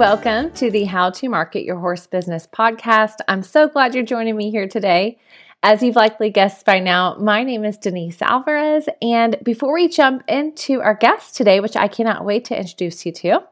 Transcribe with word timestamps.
welcome 0.00 0.50
to 0.52 0.70
the 0.70 0.84
How 0.84 1.10
to 1.10 1.28
Market 1.28 1.62
Your 1.62 1.78
Horse 1.78 2.06
Business 2.06 2.46
podcast. 2.50 3.16
I'm 3.28 3.42
so 3.42 3.68
glad 3.68 3.94
you're 3.94 4.02
joining 4.02 4.34
me 4.34 4.50
here 4.50 4.66
today. 4.66 5.18
As 5.62 5.82
you've 5.82 5.94
likely 5.94 6.30
guessed 6.30 6.64
by 6.64 6.78
now, 6.78 7.16
my 7.20 7.44
name 7.44 7.66
is 7.66 7.76
Denise 7.76 8.22
Alvarez. 8.22 8.88
And 9.02 9.36
before 9.42 9.74
we 9.74 9.88
jump 9.88 10.24
into 10.26 10.80
our 10.80 10.94
guest 10.94 11.36
today, 11.36 11.60
which 11.60 11.76
I 11.76 11.86
cannot 11.86 12.24
wait 12.24 12.46
to 12.46 12.58
introduce 12.58 13.04
you 13.04 13.12
to, 13.12 13.42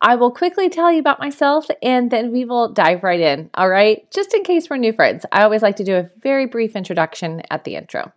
I 0.00 0.14
will 0.14 0.30
quickly 0.30 0.70
tell 0.70 0.90
you 0.90 1.00
about 1.00 1.20
myself 1.20 1.66
and 1.82 2.10
then 2.10 2.32
we 2.32 2.46
will 2.46 2.72
dive 2.72 3.02
right 3.02 3.20
in. 3.20 3.50
All 3.52 3.68
right. 3.68 4.10
Just 4.10 4.32
in 4.32 4.42
case 4.42 4.70
we're 4.70 4.78
new 4.78 4.94
friends, 4.94 5.26
I 5.30 5.42
always 5.42 5.60
like 5.60 5.76
to 5.76 5.84
do 5.84 5.96
a 5.96 6.08
very 6.22 6.46
brief 6.46 6.76
introduction 6.76 7.42
at 7.50 7.64
the 7.64 7.76
intro. 7.76 8.10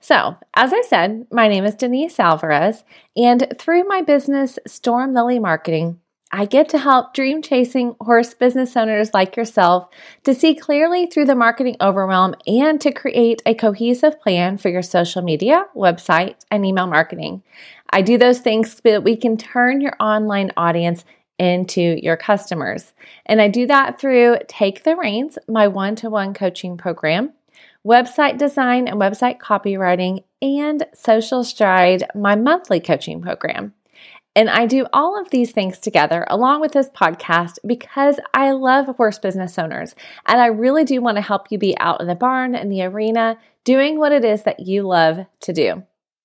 So, 0.00 0.36
as 0.54 0.72
I 0.72 0.80
said, 0.88 1.26
my 1.30 1.48
name 1.48 1.66
is 1.66 1.74
Denise 1.74 2.18
Alvarez, 2.18 2.84
and 3.14 3.52
through 3.58 3.84
my 3.84 4.00
business, 4.00 4.58
Storm 4.66 5.12
Lily 5.12 5.38
Marketing, 5.38 6.00
I 6.32 6.44
get 6.44 6.68
to 6.70 6.78
help 6.78 7.12
dream 7.12 7.42
chasing 7.42 7.96
horse 8.00 8.34
business 8.34 8.76
owners 8.76 9.12
like 9.12 9.36
yourself 9.36 9.88
to 10.22 10.32
see 10.32 10.54
clearly 10.54 11.06
through 11.06 11.24
the 11.24 11.34
marketing 11.34 11.76
overwhelm 11.80 12.36
and 12.46 12.80
to 12.82 12.92
create 12.92 13.42
a 13.44 13.54
cohesive 13.54 14.20
plan 14.20 14.56
for 14.56 14.68
your 14.68 14.82
social 14.82 15.22
media, 15.22 15.66
website, 15.74 16.36
and 16.50 16.64
email 16.64 16.86
marketing. 16.86 17.42
I 17.90 18.02
do 18.02 18.16
those 18.16 18.38
things 18.38 18.72
so 18.72 18.80
that 18.84 19.02
we 19.02 19.16
can 19.16 19.36
turn 19.36 19.80
your 19.80 19.96
online 19.98 20.52
audience 20.56 21.04
into 21.40 21.98
your 22.00 22.16
customers. 22.16 22.92
And 23.26 23.40
I 23.40 23.48
do 23.48 23.66
that 23.66 23.98
through 23.98 24.36
Take 24.46 24.84
the 24.84 24.94
Reins, 24.94 25.36
my 25.48 25.66
one 25.66 25.96
to 25.96 26.10
one 26.10 26.32
coaching 26.32 26.76
program, 26.76 27.32
website 27.84 28.38
design 28.38 28.86
and 28.86 29.00
website 29.00 29.38
copywriting, 29.38 30.22
and 30.40 30.86
Social 30.94 31.42
Stride, 31.42 32.04
my 32.14 32.36
monthly 32.36 32.78
coaching 32.78 33.20
program. 33.20 33.74
And 34.36 34.48
I 34.48 34.66
do 34.66 34.86
all 34.92 35.20
of 35.20 35.30
these 35.30 35.50
things 35.50 35.78
together 35.78 36.24
along 36.28 36.60
with 36.60 36.72
this 36.72 36.88
podcast 36.88 37.58
because 37.66 38.20
I 38.32 38.52
love 38.52 38.86
horse 38.96 39.18
business 39.18 39.58
owners. 39.58 39.94
And 40.26 40.40
I 40.40 40.46
really 40.46 40.84
do 40.84 41.00
want 41.00 41.16
to 41.16 41.22
help 41.22 41.50
you 41.50 41.58
be 41.58 41.76
out 41.78 42.00
in 42.00 42.06
the 42.06 42.14
barn, 42.14 42.54
and 42.54 42.70
the 42.70 42.82
arena, 42.82 43.38
doing 43.64 43.98
what 43.98 44.12
it 44.12 44.24
is 44.24 44.44
that 44.44 44.60
you 44.60 44.82
love 44.82 45.26
to 45.40 45.52
do. 45.52 45.82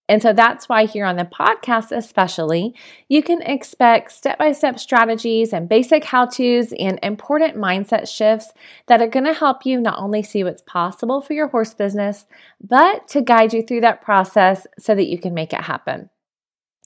And 0.07 0.21
so 0.21 0.33
that's 0.33 0.69
why 0.69 0.85
here 0.85 1.05
on 1.05 1.15
the 1.15 1.25
podcast, 1.25 1.91
especially, 1.91 2.75
you 3.09 3.23
can 3.23 3.41
expect 3.41 4.11
step 4.11 4.37
by 4.37 4.51
step 4.51 4.77
strategies 4.77 5.51
and 5.51 5.67
basic 5.67 6.03
how 6.03 6.27
to's 6.27 6.73
and 6.77 6.99
important 7.01 7.55
mindset 7.55 8.07
shifts 8.07 8.53
that 8.85 9.01
are 9.01 9.07
going 9.07 9.25
to 9.25 9.33
help 9.33 9.65
you 9.65 9.81
not 9.81 9.97
only 9.97 10.21
see 10.21 10.43
what's 10.43 10.61
possible 10.61 11.21
for 11.21 11.33
your 11.33 11.47
horse 11.47 11.73
business, 11.73 12.27
but 12.61 13.07
to 13.07 13.21
guide 13.21 13.51
you 13.51 13.63
through 13.63 13.81
that 13.81 14.03
process 14.03 14.67
so 14.77 14.93
that 14.93 15.07
you 15.07 15.17
can 15.17 15.33
make 15.33 15.53
it 15.53 15.61
happen. 15.61 16.11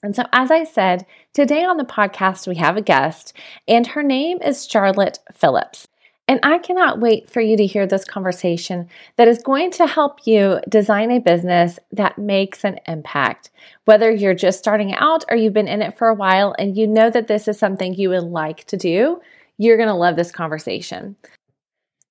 And 0.01 0.15
so, 0.15 0.23
as 0.31 0.49
I 0.49 0.63
said, 0.63 1.05
today 1.33 1.63
on 1.63 1.77
the 1.77 1.83
podcast, 1.83 2.47
we 2.47 2.55
have 2.55 2.77
a 2.77 2.81
guest, 2.81 3.33
and 3.67 3.85
her 3.87 4.03
name 4.03 4.41
is 4.41 4.67
Charlotte 4.67 5.19
Phillips. 5.33 5.87
And 6.29 6.39
I 6.43 6.59
cannot 6.59 6.99
wait 6.99 7.27
for 7.27 7.41
you 7.41 7.57
to 7.57 7.65
hear 7.65 7.87
this 7.87 8.05
conversation 8.05 8.87
that 9.15 9.27
is 9.27 9.41
going 9.41 9.71
to 9.71 9.87
help 9.87 10.27
you 10.27 10.59
design 10.69 11.09
a 11.09 11.19
business 11.19 11.79
that 11.91 12.19
makes 12.19 12.63
an 12.63 12.79
impact. 12.87 13.49
Whether 13.85 14.11
you're 14.11 14.35
just 14.35 14.59
starting 14.59 14.93
out 14.93 15.25
or 15.27 15.35
you've 15.35 15.53
been 15.53 15.67
in 15.67 15.81
it 15.81 15.97
for 15.97 16.07
a 16.07 16.13
while 16.13 16.55
and 16.59 16.77
you 16.77 16.85
know 16.85 17.09
that 17.09 17.27
this 17.27 17.47
is 17.47 17.57
something 17.57 17.95
you 17.95 18.09
would 18.09 18.23
like 18.23 18.65
to 18.65 18.77
do, 18.77 19.19
you're 19.57 19.77
going 19.77 19.89
to 19.89 19.95
love 19.95 20.17
this 20.17 20.31
conversation. 20.31 21.15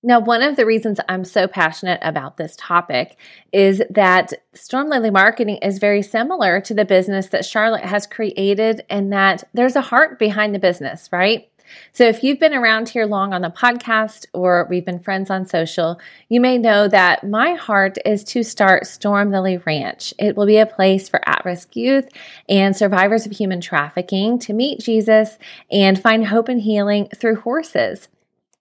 Now, 0.03 0.21
one 0.21 0.43
of 0.43 0.55
the 0.55 0.65
reasons 0.65 1.01
I'm 1.09 1.25
so 1.25 1.49
passionate 1.49 1.99
about 2.03 2.37
this 2.37 2.55
topic 2.57 3.17
is 3.53 3.83
that 3.91 4.33
Storm 4.55 4.89
Lily 4.89 5.11
Marketing 5.11 5.56
is 5.56 5.78
very 5.78 6.03
similar 6.03 6.61
to 6.61 6.75
the 6.75 6.84
business 6.84 7.27
that 7.28 7.45
Charlotte 7.45 7.84
has 7.84 8.06
created, 8.06 8.84
and 8.89 9.12
that 9.12 9.43
there's 9.55 9.75
a 9.75 9.81
heart 9.81 10.19
behind 10.19 10.55
the 10.55 10.61
business, 10.61 11.09
right? 11.11 11.49
So, 11.93 12.05
if 12.05 12.22
you've 12.22 12.39
been 12.39 12.55
around 12.55 12.91
here 12.91 13.06
long 13.06 13.34
on 13.34 13.43
the 13.43 13.50
podcast 13.50 14.27
or 14.33 14.69
we've 14.71 14.84
been 14.84 15.00
friends 15.00 15.31
on 15.31 15.47
social, 15.47 15.99
you 16.28 16.41
may 16.41 16.59
know 16.59 16.87
that 16.87 17.28
my 17.28 17.55
heart 17.55 17.99
is 18.06 18.22
to 18.25 18.45
start 18.45 18.87
Storm 18.87 19.33
Lily 19.33 19.56
Ranch. 19.59 20.15
It 20.17 20.37
will 20.37 20.47
be 20.47 20.59
a 20.59 20.67
place 20.67 21.09
for 21.09 21.28
at 21.28 21.45
risk 21.45 21.75
youth 21.75 22.09
and 22.49 22.77
survivors 22.77 23.27
of 23.27 23.33
human 23.33 23.61
trafficking 23.61 24.39
to 24.41 24.53
meet 24.53 24.78
Jesus 24.78 25.39
and 25.72 26.01
find 26.01 26.28
hope 26.28 26.49
and 26.49 26.61
healing 26.61 27.09
through 27.17 27.41
horses. 27.41 28.09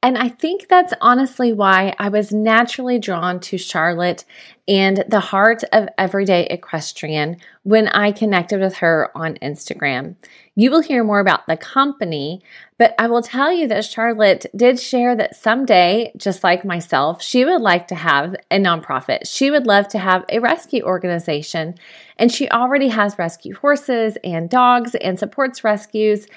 And 0.08 0.18
I 0.18 0.30
think 0.30 0.70
that's 0.70 0.94
honestly 1.02 1.52
why 1.52 1.94
I 2.00 2.08
was 2.08 2.32
naturally 2.32 2.98
drawn 2.98 3.42
to 3.42 3.58
Charlotte 3.58 4.24
and 4.66 5.04
the 5.10 5.20
heart 5.20 5.66
of 5.74 5.90
everyday 5.98 6.46
equestrian 6.46 7.36
when 7.64 7.90
I 7.90 8.14
connected 8.14 8.62
with 8.62 8.78
her 8.78 9.12
on 9.14 9.36
Instagram. 9.42 10.16
You 10.56 10.72
will 10.72 10.80
hear 10.80 11.04
more 11.04 11.20
about 11.20 11.46
the 11.46 11.58
company, 11.58 12.42
but 12.78 12.96
I 12.98 13.08
will 13.08 13.22
tell 13.22 13.52
you 13.52 13.68
that 13.68 13.84
Charlotte 13.84 14.46
did 14.56 14.80
share 14.80 15.14
that 15.18 15.36
someday, 15.36 16.14
just 16.16 16.42
like 16.42 16.64
myself, 16.64 17.22
she 17.22 17.44
would 17.44 17.62
like 17.62 17.90
to 17.90 17.96
have 17.96 18.34
a 18.50 18.60
nonprofit. 18.60 19.30
She 19.30 19.52
would 19.52 19.68
love 19.68 19.90
to 19.90 20.00
have 20.00 20.24
a 20.30 20.40
rescue 20.40 20.84
organization, 20.84 21.76
and 22.16 22.32
she 22.32 22.48
already 22.48 22.88
has 22.88 23.20
rescue 23.20 23.56
horses 23.56 24.18
and 24.24 24.50
dogs 24.50 24.96
and 24.96 25.20
supports 25.20 25.66
rescues. 25.66 26.28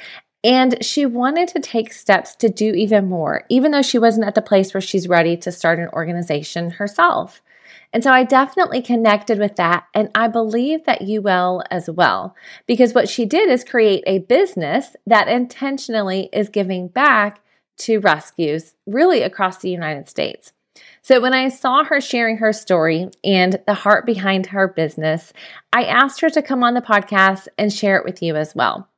And 0.42 0.82
she 0.82 1.04
wanted 1.04 1.48
to 1.48 1.60
take 1.60 1.92
steps 1.92 2.34
to 2.36 2.48
do 2.48 2.72
even 2.72 3.08
more, 3.08 3.44
even 3.50 3.72
though 3.72 3.82
she 3.82 3.98
wasn't 3.98 4.26
at 4.26 4.34
the 4.34 4.42
place 4.42 4.72
where 4.72 4.80
she's 4.80 5.08
ready 5.08 5.36
to 5.36 5.52
start 5.52 5.78
an 5.78 5.88
organization 5.92 6.70
herself. 6.70 7.42
And 7.92 8.04
so 8.04 8.12
I 8.12 8.24
definitely 8.24 8.82
connected 8.82 9.38
with 9.38 9.56
that. 9.56 9.86
And 9.94 10.10
I 10.14 10.28
believe 10.28 10.84
that 10.84 11.02
you 11.02 11.22
will 11.22 11.62
as 11.70 11.90
well, 11.90 12.36
because 12.66 12.94
what 12.94 13.08
she 13.08 13.26
did 13.26 13.50
is 13.50 13.64
create 13.64 14.04
a 14.06 14.20
business 14.20 14.96
that 15.06 15.28
intentionally 15.28 16.28
is 16.32 16.48
giving 16.48 16.88
back 16.88 17.40
to 17.78 17.98
rescues 17.98 18.74
really 18.86 19.22
across 19.22 19.58
the 19.58 19.70
United 19.70 20.08
States. 20.08 20.52
So 21.02 21.20
when 21.20 21.32
I 21.34 21.48
saw 21.48 21.84
her 21.84 22.00
sharing 22.00 22.36
her 22.38 22.52
story 22.52 23.10
and 23.24 23.60
the 23.66 23.74
heart 23.74 24.06
behind 24.06 24.46
her 24.46 24.68
business, 24.68 25.32
I 25.72 25.84
asked 25.84 26.20
her 26.20 26.30
to 26.30 26.42
come 26.42 26.62
on 26.62 26.74
the 26.74 26.80
podcast 26.80 27.48
and 27.58 27.72
share 27.72 27.96
it 27.96 28.04
with 28.04 28.22
you 28.22 28.36
as 28.36 28.54
well. 28.54 28.89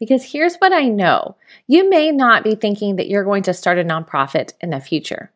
Because 0.00 0.32
here's 0.32 0.56
what 0.56 0.72
I 0.72 0.88
know 0.88 1.36
you 1.68 1.88
may 1.88 2.10
not 2.10 2.42
be 2.42 2.56
thinking 2.56 2.96
that 2.96 3.08
you're 3.08 3.22
going 3.22 3.44
to 3.44 3.54
start 3.54 3.78
a 3.78 3.84
nonprofit 3.84 4.54
in 4.60 4.70
the 4.70 4.80
future. 4.80 5.30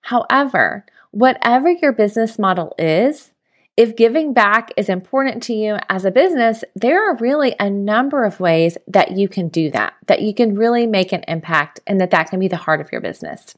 However, 0.00 0.86
whatever 1.10 1.70
your 1.70 1.92
business 1.92 2.38
model 2.38 2.74
is, 2.78 3.32
if 3.76 3.96
giving 3.96 4.32
back 4.32 4.70
is 4.76 4.88
important 4.88 5.42
to 5.44 5.52
you 5.52 5.76
as 5.90 6.06
a 6.06 6.10
business, 6.10 6.64
there 6.74 7.10
are 7.10 7.16
really 7.16 7.54
a 7.60 7.68
number 7.68 8.24
of 8.24 8.40
ways 8.40 8.78
that 8.86 9.12
you 9.12 9.28
can 9.28 9.48
do 9.48 9.70
that, 9.72 9.94
that 10.06 10.22
you 10.22 10.32
can 10.32 10.54
really 10.54 10.86
make 10.86 11.12
an 11.12 11.24
impact, 11.28 11.80
and 11.86 12.00
that 12.00 12.12
that 12.12 12.30
can 12.30 12.40
be 12.40 12.48
the 12.48 12.56
heart 12.56 12.80
of 12.80 12.90
your 12.90 13.02
business. 13.02 13.54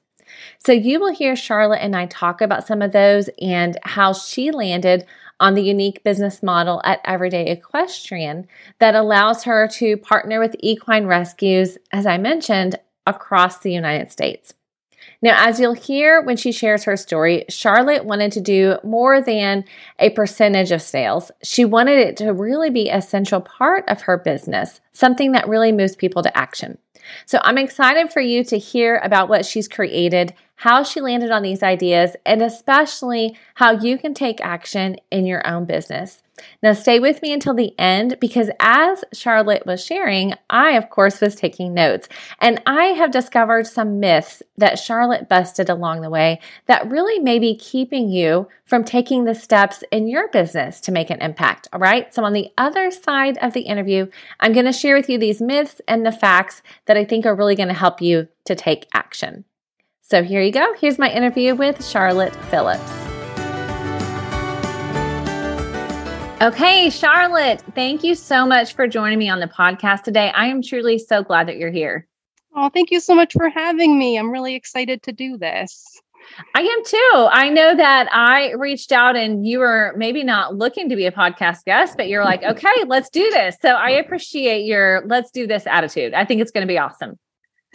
So, 0.59 0.73
you 0.73 0.99
will 0.99 1.13
hear 1.13 1.37
Charlotte 1.37 1.83
and 1.83 1.95
I 1.95 2.07
talk 2.07 2.41
about 2.41 2.67
some 2.67 2.83
of 2.83 2.93
those 2.93 3.31
and 3.41 3.79
how 3.85 4.13
she 4.13 4.51
landed 4.51 5.07
on 5.41 5.55
the 5.55 5.63
unique 5.63 6.03
business 6.03 6.43
model 6.43 6.81
at 6.85 7.01
Everyday 7.05 7.51
Equestrian 7.51 8.47
that 8.79 8.95
allows 8.95 9.45
her 9.45 9.69
to 9.75 9.97
partner 9.97 10.41
with 10.41 10.57
equine 10.61 11.07
rescues, 11.07 11.79
as 11.93 12.07
I 12.07 12.19
mentioned, 12.19 12.79
across 13.07 13.59
the 13.59 13.73
United 13.73 14.13
States. 14.13 14.55
Now, 15.21 15.49
as 15.49 15.59
you'll 15.59 15.75
hear 15.75 16.23
when 16.23 16.37
she 16.37 16.53
shares 16.53 16.85
her 16.85 16.97
story, 16.97 17.45
Charlotte 17.49 18.05
wanted 18.05 18.31
to 18.33 18.41
do 18.41 18.77
more 18.85 19.21
than 19.21 19.65
a 19.99 20.11
percentage 20.11 20.71
of 20.71 20.81
sales. 20.81 21.33
She 21.43 21.65
wanted 21.65 21.99
it 21.99 22.17
to 22.19 22.33
really 22.33 22.71
be 22.71 22.89
a 22.89 23.03
central 23.03 23.41
part 23.41 23.85
of 23.89 24.03
her 24.03 24.17
business, 24.17 24.81
something 24.93 25.33
that 25.33 25.49
really 25.49 25.73
moves 25.73 25.97
people 25.97 26.23
to 26.23 26.39
action. 26.39 26.79
So 27.27 27.41
I'm 27.43 27.59
excited 27.59 28.13
for 28.13 28.21
you 28.21 28.45
to 28.45 28.59
hear 28.59 29.01
about 29.03 29.29
what 29.29 29.45
she's 29.45 29.67
created, 29.67 30.35
how 30.59 30.83
she 30.83 31.01
landed 31.01 31.31
on 31.31 31.43
these 31.43 31.63
ideas, 31.63 32.17
and 32.27 32.43
especially 32.43 33.37
how 33.55 33.71
you 33.73 33.97
can 33.97 34.13
take 34.13 34.41
action 34.41 34.97
in 35.11 35.25
your 35.25 35.47
own 35.47 35.65
business. 35.65 36.23
Now, 36.63 36.73
stay 36.73 36.99
with 36.99 37.23
me 37.23 37.33
until 37.33 37.55
the 37.55 37.79
end 37.79 38.19
because 38.21 38.51
as 38.61 39.05
Charlotte 39.13 39.67
was 39.67 39.85
sharing, 39.85 40.35
I, 40.51 40.73
of 40.73 40.91
course, 40.91 41.21
was 41.21 41.35
taking 41.35 41.75
notes. 41.75 42.09
And 42.41 42.61
I 42.67 42.87
have 42.87 43.11
discovered 43.11 43.67
some 43.67 44.01
myths 44.01 44.43
that 44.57 44.79
Charlotte 44.79 45.29
busted 45.29 45.69
along 45.69 46.01
the 46.01 46.11
way 46.11 46.41
that 46.67 46.89
really 46.91 47.19
may 47.19 47.39
be 47.39 47.57
keeping 47.57 48.09
you 48.09 48.49
from 48.65 48.85
taking 48.85 49.25
the 49.25 49.35
steps 49.35 49.83
in 49.91 50.09
your 50.09 50.29
business 50.29 50.81
to 50.83 50.93
make 50.93 51.11
an 51.11 51.21
impact. 51.21 51.69
All 51.73 51.81
right. 51.81 52.13
So, 52.13 52.25
on 52.25 52.33
the 52.33 52.51
other 52.59 52.91
side 52.91 53.39
of 53.39 53.53
the 53.53 53.63
interview, 53.63 54.09
I'm 54.41 54.53
going 54.53 54.67
to 54.67 54.73
share 54.73 54.97
with 54.97 55.09
you 55.09 55.19
these 55.19 55.41
myths 55.41 55.81
and 55.87 56.05
the 56.05 56.13
facts 56.13 56.63
that 56.87 56.97
I 56.97 57.05
think 57.05 57.27
are 57.27 57.35
really 57.35 57.57
going 57.57 57.69
to 57.69 57.75
help 57.75 58.01
you 58.01 58.29
to 58.45 58.55
take 58.55 58.87
action. 58.93 59.45
So, 60.11 60.23
here 60.23 60.41
you 60.41 60.53
go. 60.53 60.73
Here's 60.81 60.99
my 60.99 61.11
interview 61.11 61.55
with 61.55 61.85
Charlotte 61.85 62.35
Phillips. 62.47 62.81
Okay, 66.41 66.89
Charlotte, 66.89 67.63
thank 67.75 68.03
you 68.03 68.15
so 68.15 68.47
much 68.47 68.73
for 68.73 68.87
joining 68.87 69.19
me 69.19 69.29
on 69.29 69.39
the 69.39 69.49
podcast 69.49 70.05
today. 70.05 70.31
I 70.31 70.47
am 70.47 70.63
truly 70.63 70.99
so 70.99 71.23
glad 71.23 71.47
that 71.49 71.59
you're 71.59 71.71
here. 71.71 72.07
Oh, 72.57 72.71
thank 72.71 72.91
you 72.91 73.01
so 73.01 73.15
much 73.15 73.35
for 73.35 73.51
having 73.51 73.99
me. 73.99 74.19
I'm 74.19 74.31
really 74.31 74.55
excited 74.55 75.03
to 75.03 75.13
do 75.13 75.37
this. 75.37 76.01
I 76.55 76.63
am 76.63 76.85
too. 76.87 77.29
I 77.31 77.51
know 77.51 77.77
that 77.77 78.09
I 78.11 78.53
reached 78.53 78.93
out 78.93 79.15
and 79.15 79.47
you 79.47 79.59
were 79.59 79.93
maybe 79.95 80.25
not 80.25 80.57
looking 80.57 80.89
to 80.89 80.97
be 80.97 81.05
a 81.05 81.13
podcast 81.13 81.65
guest, 81.67 81.99
but 81.99 82.09
you're 82.09 82.25
like, 82.25 82.43
okay, 82.45 82.85
let's 82.87 83.11
do 83.11 83.29
this. 83.29 83.59
So 83.61 83.75
I 83.75 83.91
appreciate 83.91 84.65
your 84.65 85.03
let's 85.05 85.31
do 85.31 85.47
this 85.47 85.67
attitude. 85.67 86.15
I 86.15 86.25
think 86.25 86.41
it's 86.41 86.51
going 86.51 86.67
to 86.67 86.73
be 86.73 86.79
awesome. 86.79 87.19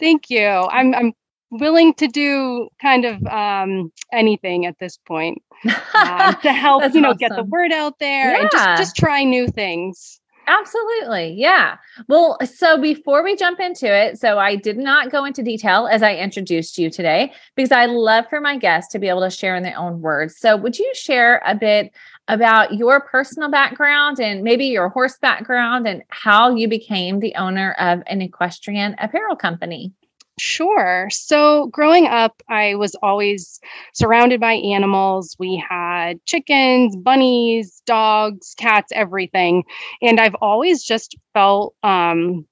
Thank 0.00 0.30
you. 0.30 0.44
I'm 0.44 0.94
I'm 0.96 1.12
willing 1.58 1.94
to 1.94 2.06
do 2.08 2.68
kind 2.80 3.04
of 3.04 3.24
um, 3.26 3.92
anything 4.12 4.66
at 4.66 4.78
this 4.78 4.98
point 5.06 5.42
um, 5.64 6.36
to 6.42 6.52
help 6.52 6.94
you 6.94 7.00
know 7.00 7.10
awesome. 7.10 7.18
get 7.18 7.36
the 7.36 7.44
word 7.44 7.72
out 7.72 7.98
there 7.98 8.32
yeah. 8.32 8.40
and 8.40 8.50
just 8.50 8.78
just 8.78 8.96
try 8.96 9.24
new 9.24 9.48
things. 9.48 10.20
Absolutely. 10.46 11.32
Yeah. 11.32 11.76
Well, 12.08 12.36
so 12.44 12.78
before 12.80 13.24
we 13.24 13.36
jump 13.36 13.60
into 13.60 13.86
it, 13.86 14.18
so 14.18 14.38
I 14.38 14.56
did 14.56 14.76
not 14.76 15.10
go 15.10 15.24
into 15.24 15.42
detail 15.42 15.88
as 15.90 16.02
I 16.02 16.16
introduced 16.16 16.76
you 16.76 16.90
today 16.90 17.32
because 17.54 17.72
I 17.72 17.86
love 17.86 18.26
for 18.28 18.40
my 18.40 18.58
guests 18.58 18.92
to 18.92 18.98
be 18.98 19.08
able 19.08 19.22
to 19.22 19.30
share 19.30 19.56
in 19.56 19.62
their 19.62 19.78
own 19.78 20.00
words. 20.00 20.36
So, 20.38 20.56
would 20.56 20.78
you 20.78 20.90
share 20.94 21.40
a 21.46 21.54
bit 21.54 21.92
about 22.28 22.74
your 22.74 23.00
personal 23.00 23.50
background 23.50 24.20
and 24.20 24.42
maybe 24.42 24.66
your 24.66 24.88
horse 24.88 25.18
background 25.18 25.86
and 25.86 26.02
how 26.08 26.54
you 26.54 26.68
became 26.68 27.20
the 27.20 27.34
owner 27.36 27.72
of 27.78 28.02
an 28.06 28.22
equestrian 28.22 28.96
apparel 28.98 29.36
company? 29.36 29.92
Sure. 30.38 31.08
So, 31.12 31.68
growing 31.68 32.06
up, 32.06 32.42
I 32.48 32.74
was 32.74 32.96
always 33.02 33.60
surrounded 33.92 34.40
by 34.40 34.54
animals. 34.54 35.36
We 35.38 35.56
had 35.68 36.24
chickens, 36.26 36.96
bunnies, 36.96 37.80
dogs, 37.86 38.54
cats, 38.58 38.90
everything. 38.92 39.62
And 40.02 40.18
I've 40.18 40.34
always 40.40 40.82
just 40.82 41.16
felt 41.34 41.74
um, 41.84 42.46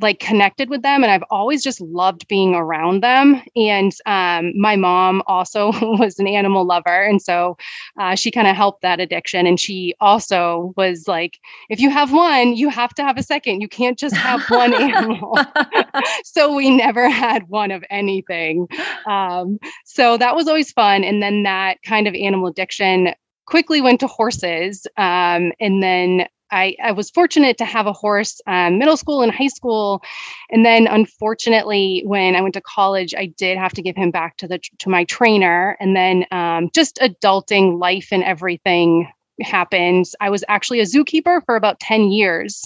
like 0.00 0.20
connected 0.20 0.70
with 0.70 0.82
them 0.82 1.02
and 1.02 1.12
I've 1.12 1.24
always 1.30 1.62
just 1.62 1.80
loved 1.80 2.28
being 2.28 2.54
around 2.54 3.02
them. 3.02 3.42
And 3.56 3.92
um, 4.06 4.52
my 4.58 4.76
mom 4.76 5.22
also 5.26 5.72
was 5.98 6.18
an 6.18 6.26
animal 6.26 6.64
lover. 6.64 7.02
And 7.02 7.20
so 7.20 7.56
uh, 7.98 8.14
she 8.14 8.30
kind 8.30 8.46
of 8.46 8.56
helped 8.56 8.82
that 8.82 9.00
addiction. 9.00 9.46
And 9.46 9.58
she 9.58 9.94
also 10.00 10.72
was 10.76 11.08
like, 11.08 11.38
if 11.68 11.80
you 11.80 11.90
have 11.90 12.12
one, 12.12 12.56
you 12.56 12.68
have 12.68 12.94
to 12.94 13.02
have 13.02 13.18
a 13.18 13.22
second. 13.22 13.60
You 13.60 13.68
can't 13.68 13.98
just 13.98 14.16
have 14.16 14.42
one 14.48 14.74
animal. 14.74 15.38
so 16.24 16.54
we 16.54 16.70
never 16.70 17.08
had 17.08 17.48
one 17.48 17.70
of 17.70 17.84
anything. 17.90 18.68
Um, 19.06 19.58
so 19.84 20.16
that 20.16 20.36
was 20.36 20.48
always 20.48 20.72
fun. 20.72 21.04
And 21.04 21.22
then 21.22 21.42
that 21.42 21.82
kind 21.82 22.06
of 22.06 22.14
animal 22.14 22.48
addiction 22.48 23.14
quickly 23.46 23.80
went 23.80 24.00
to 24.00 24.06
horses. 24.06 24.86
Um, 24.96 25.52
and 25.58 25.82
then 25.82 26.28
I, 26.50 26.76
I 26.82 26.92
was 26.92 27.10
fortunate 27.10 27.58
to 27.58 27.64
have 27.64 27.86
a 27.86 27.92
horse 27.92 28.40
um, 28.46 28.78
middle 28.78 28.96
school 28.96 29.22
and 29.22 29.32
high 29.32 29.48
school 29.48 30.02
and 30.50 30.64
then 30.64 30.86
unfortunately 30.86 32.02
when 32.06 32.36
i 32.36 32.40
went 32.40 32.54
to 32.54 32.60
college 32.60 33.14
i 33.16 33.26
did 33.26 33.58
have 33.58 33.72
to 33.74 33.82
give 33.82 33.96
him 33.96 34.10
back 34.10 34.36
to 34.38 34.48
the 34.48 34.58
to 34.78 34.88
my 34.88 35.04
trainer 35.04 35.76
and 35.80 35.96
then 35.96 36.24
um, 36.30 36.70
just 36.74 36.96
adulting 36.96 37.78
life 37.78 38.08
and 38.12 38.24
everything 38.24 39.08
happened. 39.40 40.06
I 40.20 40.30
was 40.30 40.42
actually 40.48 40.80
a 40.80 40.84
zookeeper 40.84 41.44
for 41.46 41.54
about 41.54 41.78
10 41.78 42.10
years 42.10 42.64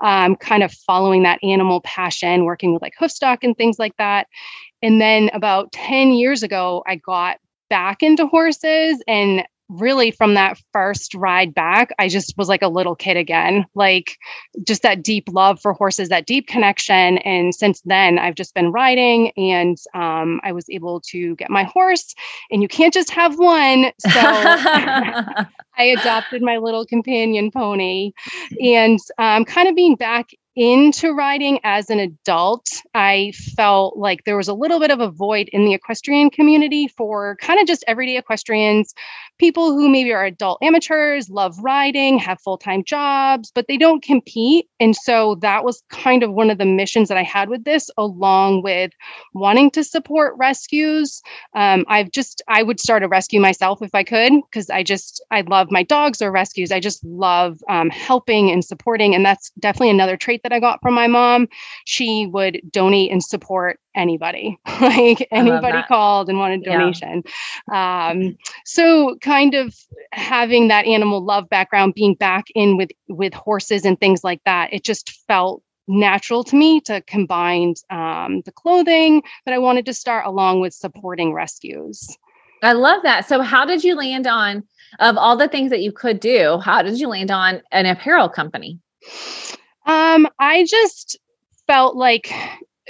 um, 0.00 0.36
kind 0.36 0.62
of 0.62 0.72
following 0.72 1.22
that 1.24 1.38
animal 1.42 1.82
passion 1.82 2.44
working 2.44 2.72
with 2.72 2.80
like 2.80 2.94
hoofstock 2.98 3.38
and 3.42 3.54
things 3.54 3.78
like 3.78 3.94
that. 3.98 4.26
And 4.82 5.00
then 5.02 5.30
about 5.32 5.72
10 5.72 6.12
years 6.12 6.42
ago 6.42 6.82
i 6.86 6.96
got 6.96 7.38
back 7.70 8.02
into 8.02 8.26
horses 8.26 9.02
and 9.08 9.44
really 9.68 10.10
from 10.10 10.34
that 10.34 10.60
first 10.72 11.14
ride 11.14 11.54
back, 11.54 11.92
I 11.98 12.08
just 12.08 12.36
was 12.36 12.48
like 12.48 12.62
a 12.62 12.68
little 12.68 12.94
kid 12.94 13.16
again, 13.16 13.64
like 13.74 14.18
just 14.66 14.82
that 14.82 15.02
deep 15.02 15.28
love 15.30 15.60
for 15.60 15.72
horses, 15.72 16.08
that 16.08 16.26
deep 16.26 16.46
connection. 16.46 17.18
And 17.18 17.54
since 17.54 17.80
then, 17.82 18.18
I've 18.18 18.34
just 18.34 18.54
been 18.54 18.72
riding 18.72 19.30
and 19.36 19.76
um, 19.94 20.40
I 20.44 20.52
was 20.52 20.68
able 20.70 21.00
to 21.08 21.34
get 21.36 21.50
my 21.50 21.64
horse, 21.64 22.14
and 22.50 22.62
you 22.62 22.68
can't 22.68 22.94
just 22.94 23.10
have 23.10 23.38
one. 23.38 23.92
So 23.98 24.10
I 24.20 25.46
adopted 25.78 26.42
my 26.42 26.58
little 26.58 26.86
companion 26.86 27.50
pony 27.50 28.12
and 28.60 28.98
um, 29.18 29.44
kind 29.44 29.68
of 29.68 29.74
being 29.74 29.96
back 29.96 30.30
into 30.56 31.12
riding 31.12 31.58
as 31.64 31.90
an 31.90 31.98
adult, 31.98 32.68
I 32.94 33.32
felt 33.56 33.96
like 33.96 34.24
there 34.24 34.36
was 34.36 34.46
a 34.46 34.54
little 34.54 34.78
bit 34.78 34.92
of 34.92 35.00
a 35.00 35.10
void 35.10 35.48
in 35.52 35.64
the 35.64 35.74
equestrian 35.74 36.30
community 36.30 36.86
for 36.86 37.36
kind 37.40 37.58
of 37.58 37.66
just 37.66 37.84
everyday 37.88 38.16
equestrians, 38.16 38.94
people 39.38 39.72
who 39.72 39.88
maybe 39.88 40.12
are 40.12 40.24
adult 40.24 40.58
amateurs, 40.62 41.28
love 41.28 41.58
riding, 41.58 42.18
have 42.18 42.40
full 42.40 42.56
time 42.56 42.84
jobs, 42.84 43.50
but 43.52 43.66
they 43.66 43.76
don't 43.76 44.02
compete. 44.02 44.68
And 44.78 44.94
so 44.94 45.36
that 45.40 45.64
was 45.64 45.82
kind 45.88 46.22
of 46.22 46.32
one 46.32 46.50
of 46.50 46.58
the 46.58 46.64
missions 46.64 47.08
that 47.08 47.18
I 47.18 47.24
had 47.24 47.48
with 47.48 47.64
this, 47.64 47.90
along 47.96 48.62
with 48.62 48.92
wanting 49.32 49.72
to 49.72 49.82
support 49.82 50.34
rescues. 50.38 51.20
Um, 51.54 51.84
I've 51.88 52.12
just, 52.12 52.42
I 52.46 52.62
would 52.62 52.78
start 52.78 53.02
a 53.02 53.08
rescue 53.08 53.40
myself 53.40 53.82
if 53.82 53.94
I 53.94 54.04
could, 54.04 54.32
because 54.50 54.70
I 54.70 54.84
just, 54.84 55.24
I 55.32 55.40
love 55.40 55.68
my 55.70 55.82
dogs 55.82 56.22
or 56.22 56.30
rescues. 56.30 56.70
I 56.70 56.78
just 56.78 57.04
love 57.04 57.58
um, 57.68 57.90
helping 57.90 58.52
and 58.52 58.64
supporting. 58.64 59.14
And 59.16 59.24
that's 59.24 59.50
definitely 59.58 59.90
another 59.90 60.16
trait 60.16 60.42
that 60.44 60.52
I 60.52 60.60
got 60.60 60.80
from 60.80 60.94
my 60.94 61.08
mom, 61.08 61.48
she 61.84 62.26
would 62.26 62.60
donate 62.70 63.10
and 63.10 63.24
support 63.24 63.80
anybody, 63.96 64.56
like 64.80 65.26
anybody 65.32 65.82
called 65.88 66.28
and 66.28 66.38
wanted 66.38 66.62
donation. 66.62 67.24
Yeah. 67.72 68.10
Um, 68.10 68.36
so 68.64 69.16
kind 69.20 69.54
of 69.54 69.74
having 70.12 70.68
that 70.68 70.86
animal 70.86 71.24
love 71.24 71.48
background, 71.48 71.94
being 71.94 72.14
back 72.14 72.44
in 72.54 72.76
with 72.76 72.90
with 73.08 73.34
horses 73.34 73.84
and 73.84 73.98
things 73.98 74.22
like 74.22 74.42
that, 74.44 74.72
it 74.72 74.84
just 74.84 75.10
felt 75.26 75.62
natural 75.86 76.44
to 76.44 76.56
me 76.56 76.80
to 76.80 77.00
combine 77.02 77.74
um, 77.90 78.42
the 78.44 78.52
clothing 78.52 79.22
that 79.44 79.52
I 79.52 79.58
wanted 79.58 79.86
to 79.86 79.94
start 79.94 80.26
along 80.26 80.60
with 80.60 80.72
supporting 80.72 81.32
rescues. 81.32 82.16
I 82.62 82.72
love 82.72 83.02
that. 83.02 83.28
So, 83.28 83.42
how 83.42 83.64
did 83.64 83.84
you 83.84 83.94
land 83.94 84.26
on, 84.26 84.64
of 85.00 85.16
all 85.18 85.36
the 85.36 85.48
things 85.48 85.70
that 85.70 85.82
you 85.82 85.92
could 85.92 86.20
do, 86.20 86.58
how 86.64 86.82
did 86.82 86.98
you 86.98 87.08
land 87.08 87.30
on 87.30 87.60
an 87.72 87.86
apparel 87.86 88.28
company? 88.28 88.78
Um, 89.86 90.26
I 90.38 90.64
just 90.64 91.18
felt 91.66 91.96
like 91.96 92.32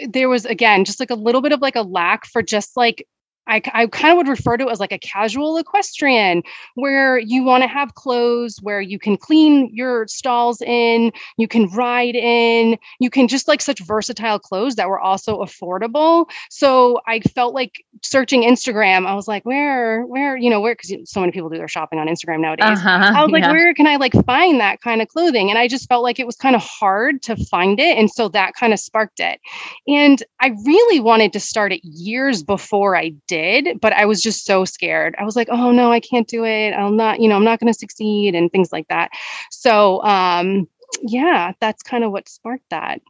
there 0.09 0.29
was 0.29 0.45
again 0.45 0.85
just 0.85 1.01
like 1.01 1.11
a 1.11 1.17
little 1.17 1.41
bit 1.41 1.53
of 1.53 1.61
like 1.61 1.77
a 1.77 1.83
lack 1.83 2.27
for 2.27 2.43
just 2.43 2.77
like 2.77 3.07
I, 3.47 3.61
I 3.73 3.87
kind 3.89 4.13
of 4.13 4.17
would 4.17 4.29
refer 4.29 4.57
to 4.57 4.69
it 4.69 4.71
as 4.71 4.81
like 4.81 4.93
a 4.93 4.99
casual 4.99 5.57
equestrian 5.59 6.43
where 6.75 7.19
you 7.19 7.45
want 7.45 7.63
to 7.63 7.69
have 7.69 7.95
clothes 7.95 8.59
where 8.63 8.81
you 8.81 8.99
can 8.99 9.17
clean 9.17 9.71
your 9.73 10.07
stalls 10.09 10.63
in, 10.63 11.13
you 11.37 11.47
can 11.47 11.69
ride 11.69 12.15
in, 12.15 12.79
you 13.01 13.11
can 13.11 13.29
just 13.29 13.47
like 13.47 13.61
such 13.61 13.81
versatile 13.81 14.39
clothes 14.39 14.77
that 14.77 14.89
were 14.89 15.01
also 15.01 15.43
affordable. 15.43 16.27
So 16.51 17.01
I 17.07 17.21
felt 17.21 17.55
like 17.55 17.85
searching 18.03 18.43
Instagram, 18.43 19.07
I 19.07 19.15
was 19.15 19.29
like, 19.29 19.45
where, 19.45 20.07
where, 20.07 20.37
you 20.37 20.49
know, 20.49 20.61
where, 20.61 20.75
because 20.75 21.11
so 21.11 21.21
many 21.21 21.33
people 21.33 21.51
do 21.51 21.59
their 21.59 21.69
shopping 21.69 21.99
on 21.99 22.07
Instagram 22.07 22.41
nowadays. 22.41 22.79
Uh-huh, 22.79 23.13
I 23.15 23.23
was 23.23 23.31
like, 23.31 23.45
yeah. 23.45 23.53
where 23.53 23.75
can 23.75 23.87
I 23.87 23.97
like 23.97 24.15
find 24.25 24.59
that 24.61 24.81
kind 24.81 25.03
of 25.03 25.09
clothing? 25.09 25.51
And 25.51 25.59
I 25.59 25.69
just 25.69 25.89
felt 25.89 26.03
like 26.03 26.19
it 26.19 26.27
was 26.27 26.37
kind 26.37 26.57
of 26.57 26.63
hard 26.63 27.23
to 27.23 27.37
find 27.37 27.79
it. 27.79 27.99
And 27.99 28.11
so 28.11 28.29
that 28.31 28.55
kind 28.55 28.73
of 28.73 28.81
sparked 28.81 29.21
it. 29.21 29.39
And 29.87 30.23
I 30.41 30.55
really 30.65 31.01
wanted 31.01 31.33
to 31.35 31.41
start 31.41 31.73
it 31.73 31.85
years 31.85 32.43
before 32.43 32.97
I 32.97 33.13
did 33.29 33.34
did, 33.35 33.81
but 33.81 33.93
I 33.93 34.05
was 34.07 34.23
just 34.23 34.45
so 34.45 34.65
scared. 34.65 35.15
I 35.19 35.25
was 35.25 35.35
like, 35.35 35.49
oh 35.51 35.73
no, 35.73 35.91
I 35.91 35.99
can't 35.99 36.29
do 36.29 36.45
it. 36.45 36.71
I'll 36.71 36.91
not, 36.91 37.21
you 37.21 37.29
know, 37.29 37.37
I'm 37.37 37.45
not 37.45 37.59
going 37.59 37.73
to 37.73 37.79
succeed 37.79 38.35
and 38.35 38.51
things 38.51 38.71
like 38.71 38.87
that. 38.89 39.11
So, 39.51 40.03
um, 40.05 40.69
yeah, 41.03 41.53
that's 41.61 41.83
kind 41.83 42.05
of 42.05 42.13
what 42.13 42.29
sparked 42.29 42.69
that. 42.71 43.01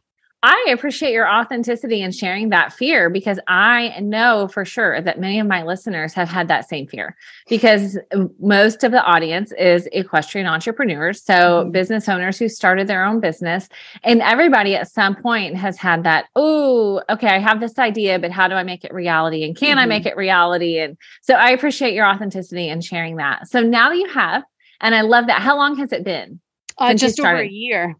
I 0.47 0.67
appreciate 0.71 1.11
your 1.11 1.27
authenticity 1.27 2.03
and 2.03 2.13
sharing 2.13 2.49
that 2.49 2.71
fear 2.71 3.09
because 3.09 3.39
I 3.47 3.99
know 3.99 4.47
for 4.47 4.63
sure 4.63 5.01
that 5.01 5.19
many 5.19 5.39
of 5.39 5.47
my 5.47 5.63
listeners 5.63 6.13
have 6.13 6.29
had 6.29 6.49
that 6.49 6.69
same 6.69 6.85
fear 6.85 7.17
because 7.49 7.97
most 8.39 8.83
of 8.83 8.91
the 8.91 9.01
audience 9.01 9.51
is 9.53 9.89
equestrian 9.91 10.45
entrepreneurs. 10.45 11.23
So, 11.23 11.33
mm-hmm. 11.33 11.71
business 11.71 12.07
owners 12.07 12.37
who 12.37 12.47
started 12.47 12.85
their 12.85 13.03
own 13.03 13.19
business, 13.19 13.67
and 14.03 14.21
everybody 14.21 14.75
at 14.75 14.91
some 14.91 15.15
point 15.15 15.55
has 15.55 15.79
had 15.79 16.03
that, 16.03 16.27
oh, 16.35 17.01
okay, 17.09 17.29
I 17.29 17.39
have 17.39 17.59
this 17.59 17.79
idea, 17.79 18.19
but 18.19 18.29
how 18.29 18.47
do 18.47 18.53
I 18.53 18.61
make 18.61 18.85
it 18.85 18.93
reality? 18.93 19.43
And 19.45 19.57
can 19.57 19.77
mm-hmm. 19.77 19.79
I 19.79 19.85
make 19.87 20.05
it 20.05 20.15
reality? 20.15 20.77
And 20.77 20.95
so, 21.23 21.33
I 21.33 21.49
appreciate 21.49 21.95
your 21.95 22.05
authenticity 22.05 22.69
and 22.69 22.83
sharing 22.83 23.15
that. 23.15 23.47
So, 23.47 23.61
now 23.61 23.89
that 23.89 23.97
you 23.97 24.09
have, 24.09 24.43
and 24.79 24.93
I 24.93 25.01
love 25.01 25.25
that, 25.25 25.41
how 25.41 25.57
long 25.57 25.75
has 25.77 25.91
it 25.91 26.03
been? 26.03 26.39
Uh, 26.77 26.93
just 26.93 27.19
over 27.19 27.37
a 27.37 27.47
year. 27.47 27.95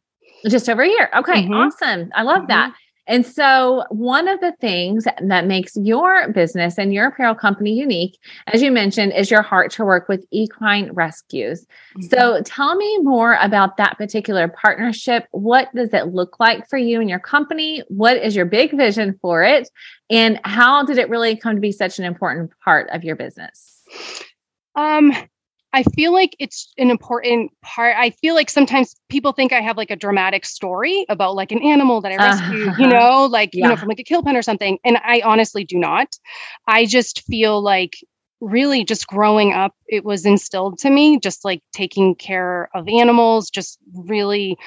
Just 0.49 0.69
over 0.69 0.83
a 0.83 0.87
year. 0.87 1.09
Okay, 1.15 1.43
mm-hmm. 1.43 1.53
awesome. 1.53 2.11
I 2.13 2.23
love 2.23 2.39
mm-hmm. 2.39 2.47
that. 2.47 2.73
And 3.07 3.25
so, 3.25 3.83
one 3.89 4.27
of 4.27 4.39
the 4.41 4.53
things 4.59 5.05
that 5.21 5.45
makes 5.45 5.75
your 5.75 6.31
business 6.31 6.79
and 6.79 6.91
your 6.91 7.07
apparel 7.07 7.35
company 7.35 7.73
unique, 7.73 8.17
as 8.47 8.63
you 8.63 8.71
mentioned, 8.71 9.13
is 9.13 9.29
your 9.29 9.43
heart 9.43 9.71
to 9.73 9.85
work 9.85 10.09
with 10.09 10.25
equine 10.31 10.91
rescues. 10.91 11.67
Mm-hmm. 11.97 12.07
So, 12.07 12.41
tell 12.43 12.75
me 12.75 12.97
more 12.99 13.37
about 13.41 13.77
that 13.77 13.97
particular 13.97 14.47
partnership. 14.47 15.27
What 15.31 15.73
does 15.75 15.93
it 15.93 16.07
look 16.07 16.39
like 16.39 16.67
for 16.67 16.77
you 16.77 16.99
and 16.99 17.09
your 17.09 17.19
company? 17.19 17.83
What 17.89 18.17
is 18.17 18.35
your 18.35 18.45
big 18.45 18.75
vision 18.75 19.19
for 19.21 19.43
it? 19.43 19.69
And 20.09 20.39
how 20.43 20.83
did 20.83 20.97
it 20.97 21.09
really 21.09 21.35
come 21.35 21.55
to 21.55 21.61
be 21.61 21.71
such 21.71 21.99
an 21.99 22.05
important 22.05 22.51
part 22.63 22.89
of 22.89 23.03
your 23.03 23.15
business? 23.15 23.83
Um, 24.75 25.13
I 25.75 25.83
feel 25.83 26.13
like 26.13 26.37
it's 26.39 26.71
an 26.77 26.89
important 26.89 27.51
part. 27.61 27.97
I 27.97 28.09
feel 28.09 28.33
like 28.33 28.49
sometimes 28.49 28.95
people 29.09 29.33
think 29.33 29.51
I 29.51 29.59
have 29.59 29.75
like 29.75 29.91
a 29.91 29.97
dramatic 29.97 30.45
story 30.45 31.05
about 31.09 31.35
like 31.35 31.51
an 31.51 31.61
animal 31.61 31.99
that 31.99 32.13
I 32.13 32.15
rescued, 32.15 32.69
uh-huh. 32.69 32.81
you 32.81 32.87
know, 32.87 33.25
like, 33.25 33.49
yeah. 33.51 33.65
you 33.65 33.69
know, 33.69 33.75
from 33.75 33.89
like 33.89 33.99
a 33.99 34.03
kill 34.03 34.23
pen 34.23 34.37
or 34.37 34.41
something. 34.41 34.79
And 34.85 34.97
I 35.03 35.21
honestly 35.25 35.65
do 35.65 35.77
not. 35.77 36.15
I 36.65 36.85
just 36.85 37.23
feel 37.23 37.61
like 37.61 37.97
really 38.39 38.85
just 38.85 39.05
growing 39.07 39.51
up, 39.51 39.75
it 39.87 40.05
was 40.05 40.25
instilled 40.25 40.77
to 40.79 40.89
me, 40.89 41.19
just 41.19 41.43
like 41.43 41.61
taking 41.73 42.15
care 42.15 42.69
of 42.73 42.87
animals, 42.87 43.49
just 43.49 43.77
really 43.93 44.57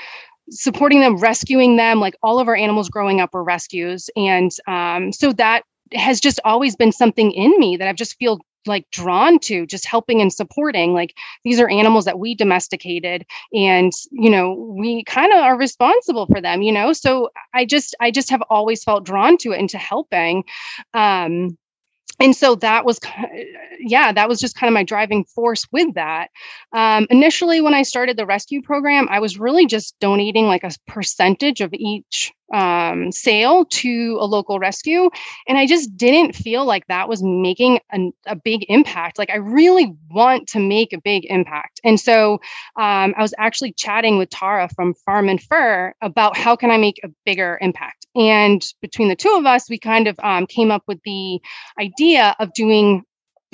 supporting 0.50 1.00
them, 1.00 1.16
rescuing 1.16 1.76
them. 1.76 2.00
Like 2.00 2.16
all 2.22 2.38
of 2.38 2.48
our 2.48 2.56
animals 2.56 2.90
growing 2.90 3.18
up 3.18 3.32
were 3.32 3.42
rescues. 3.42 4.10
And 4.14 4.50
um, 4.66 5.10
so 5.12 5.32
that 5.32 5.62
has 5.94 6.20
just 6.20 6.38
always 6.44 6.76
been 6.76 6.92
something 6.92 7.32
in 7.32 7.58
me 7.58 7.78
that 7.78 7.88
I've 7.88 7.96
just 7.96 8.16
feel 8.16 8.40
like 8.68 8.88
drawn 8.90 9.38
to 9.40 9.66
just 9.66 9.87
helping 9.87 10.20
and 10.20 10.32
supporting 10.32 10.94
like 10.94 11.14
these 11.44 11.58
are 11.60 11.68
animals 11.68 12.04
that 12.04 12.18
we 12.18 12.34
domesticated 12.34 13.25
and 13.52 13.92
you 14.10 14.30
know 14.30 14.52
we 14.52 15.02
kind 15.04 15.32
of 15.32 15.38
are 15.38 15.56
responsible 15.56 16.26
for 16.26 16.40
them 16.40 16.62
you 16.62 16.72
know? 16.72 16.92
So 16.92 17.30
i 17.54 17.64
just 17.64 17.94
i 18.00 18.10
just 18.10 18.30
have 18.30 18.42
always 18.50 18.84
felt 18.84 19.04
drawn 19.04 19.37
to 19.38 19.52
it 19.52 19.58
and 19.58 19.70
to 19.70 19.78
helping 19.78 20.44
um 20.94 21.56
and 22.20 22.34
so 22.34 22.54
that 22.54 22.84
was 22.84 22.98
yeah 23.80 24.12
that 24.12 24.28
was 24.28 24.40
just 24.40 24.56
kind 24.56 24.68
of 24.68 24.75
my 24.75 24.82
driving 24.82 25.25
force 25.25 25.66
with 25.72 25.92
that 25.94 26.28
um, 26.72 27.06
initially 27.10 27.60
when 27.60 27.75
i 27.75 27.82
started 27.82 28.16
the 28.16 28.26
rescue 28.26 28.62
program 28.62 29.06
i 29.10 29.18
was 29.18 29.38
really 29.38 29.66
just 29.66 29.98
donating 30.00 30.46
like 30.46 30.64
a 30.64 30.70
percentage 30.87 31.60
of 31.60 31.72
each 31.75 32.32
um, 32.52 33.12
sale 33.12 33.64
to 33.66 34.16
a 34.20 34.25
local 34.25 34.58
rescue. 34.58 35.10
And 35.46 35.58
I 35.58 35.66
just 35.66 35.96
didn't 35.96 36.34
feel 36.34 36.64
like 36.64 36.87
that 36.87 37.08
was 37.08 37.22
making 37.22 37.80
an, 37.90 38.12
a 38.26 38.37
big 38.37 38.64
impact. 38.68 39.18
Like, 39.18 39.30
I 39.30 39.37
really 39.37 39.94
want 40.10 40.48
to 40.48 40.58
make 40.58 40.92
a 40.92 41.00
big 41.00 41.26
impact. 41.26 41.80
And 41.84 42.00
so 42.00 42.34
um, 42.76 43.14
I 43.16 43.22
was 43.22 43.34
actually 43.38 43.72
chatting 43.72 44.18
with 44.18 44.30
Tara 44.30 44.68
from 44.75 44.94
Farm 44.94 45.28
and 45.28 45.42
Fur 45.42 45.92
about 46.00 46.37
how 46.37 46.56
can 46.56 46.70
I 46.70 46.78
make 46.78 47.00
a 47.04 47.08
bigger 47.26 47.58
impact. 47.60 47.98
And 48.18 48.60
between 48.82 49.08
the 49.08 49.16
two 49.16 49.34
of 49.38 49.46
us, 49.46 49.70
we 49.70 49.78
kind 49.78 50.08
of 50.08 50.18
um, 50.25 50.46
came 50.46 50.72
up 50.72 50.82
with 50.88 51.00
the 51.04 51.40
idea 51.80 52.34
of 52.40 52.52
doing 52.52 53.04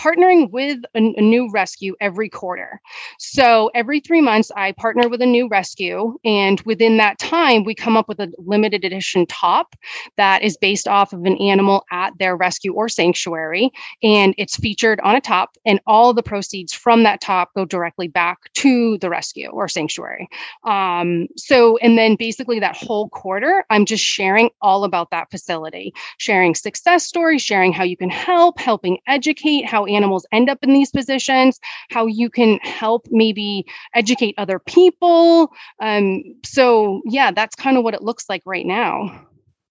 partnering 0.01 0.51
with 0.51 0.81
a, 0.95 0.99
a, 0.99 1.23
new 1.23 1.51
rescue 1.51 1.95
every 2.01 2.29
quarter. 2.29 2.81
So 3.19 3.71
every 3.75 4.01
three 4.01 4.21
months, 4.21 4.51
I 4.57 4.73
partner 4.73 5.09
with 5.09 5.23
a 5.23 5.27
new 5.27 5.49
rescue. 5.49 6.19
And 6.25 6.61
within 6.63 6.97
that 6.99 7.19
time, 7.19 7.65
we 7.65 7.75
come 7.75 7.97
up 7.97 8.09
with 8.09 8.21
a 8.21 8.33
limited 8.39 8.85
edition 8.85 9.27
top 9.27 9.77
that 10.17 10.43
is 10.43 10.57
based 10.57 10.89
off 10.89 11.13
of 11.13 11.25
an 11.25 11.37
animal 11.39 11.85
at 11.93 12.17
their 12.19 12.37
rescue 12.37 12.73
or 12.73 12.89
sanctuary. 12.89 13.71
And 14.03 14.35
it's 14.37 14.57
featured 14.57 15.01
on 15.01 15.17
a 15.17 15.21
top, 15.21 15.57
and 15.65 15.81
all 15.87 16.13
the 16.13 16.23
proceeds 16.23 16.73
from 16.73 17.05
that 17.05 17.21
top 17.21 17.55
go 17.55 17.65
directly 17.65 18.09
back 18.09 18.53
to 18.55 18.99
the 18.99 19.11
rescue 19.11 19.49
or 19.49 19.69
sanctuary. 19.69 20.29
Um, 20.65 21.29
so, 21.37 21.77
and 21.79 21.97
then 21.97 22.17
basically 22.17 22.61
that 22.61 22.77
whole 22.77 23.09
quarter, 23.11 23.65
I'm 23.71 23.85
just 23.85 24.05
sharing 24.05 24.51
all 24.61 24.85
about 24.85 25.11
that 25.11 25.31
facility, 25.31 25.95
sharing 26.19 26.55
success 26.55 27.07
stories, 27.07 27.43
sharing 27.43 27.73
how 27.73 27.85
you 27.85 27.97
can 27.97 28.11
help, 28.11 28.59
helping 28.59 28.99
educate, 29.07 29.67
how 29.67 29.84
animals 29.87 30.27
end 30.33 30.49
up 30.49 30.59
in 30.63 30.73
these 30.73 30.91
positions, 30.91 31.61
how 31.91 32.07
you 32.07 32.31
can 32.31 32.59
help 32.63 33.07
maybe 33.11 33.65
educate 33.95 34.35
other 34.39 34.59
people. 34.59 35.51
Um, 35.81 36.23
so, 36.45 37.03
yeah, 37.07 37.31
that's 37.31 37.55
kind 37.55 37.77
of 37.77 37.85
what 37.85 37.95
it 37.95 38.03
looks 38.03 38.29
like 38.29 38.43
right 38.47 38.67
now. 38.67 39.27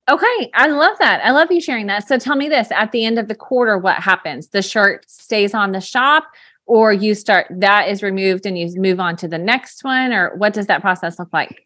Okay, 0.09 0.51
I 0.53 0.67
love 0.67 0.97
that. 0.99 1.21
I 1.23 1.31
love 1.31 1.49
you 1.49 1.61
sharing 1.61 1.87
that. 1.87 2.07
So 2.07 2.17
tell 2.17 2.35
me 2.35 2.49
this 2.49 2.69
at 2.71 2.91
the 2.91 3.05
end 3.05 3.17
of 3.17 3.29
the 3.29 3.35
quarter, 3.35 3.77
what 3.77 3.97
happens? 3.97 4.49
The 4.49 4.61
shirt 4.61 5.09
stays 5.09 5.53
on 5.53 5.71
the 5.71 5.79
shop, 5.79 6.25
or 6.65 6.91
you 6.91 7.15
start 7.15 7.47
that 7.49 7.87
is 7.87 8.03
removed 8.03 8.45
and 8.45 8.57
you 8.57 8.69
move 8.79 8.99
on 8.99 9.15
to 9.17 9.27
the 9.27 9.37
next 9.37 9.83
one, 9.83 10.11
or 10.11 10.35
what 10.35 10.53
does 10.53 10.67
that 10.67 10.81
process 10.81 11.19
look 11.19 11.31
like? 11.31 11.65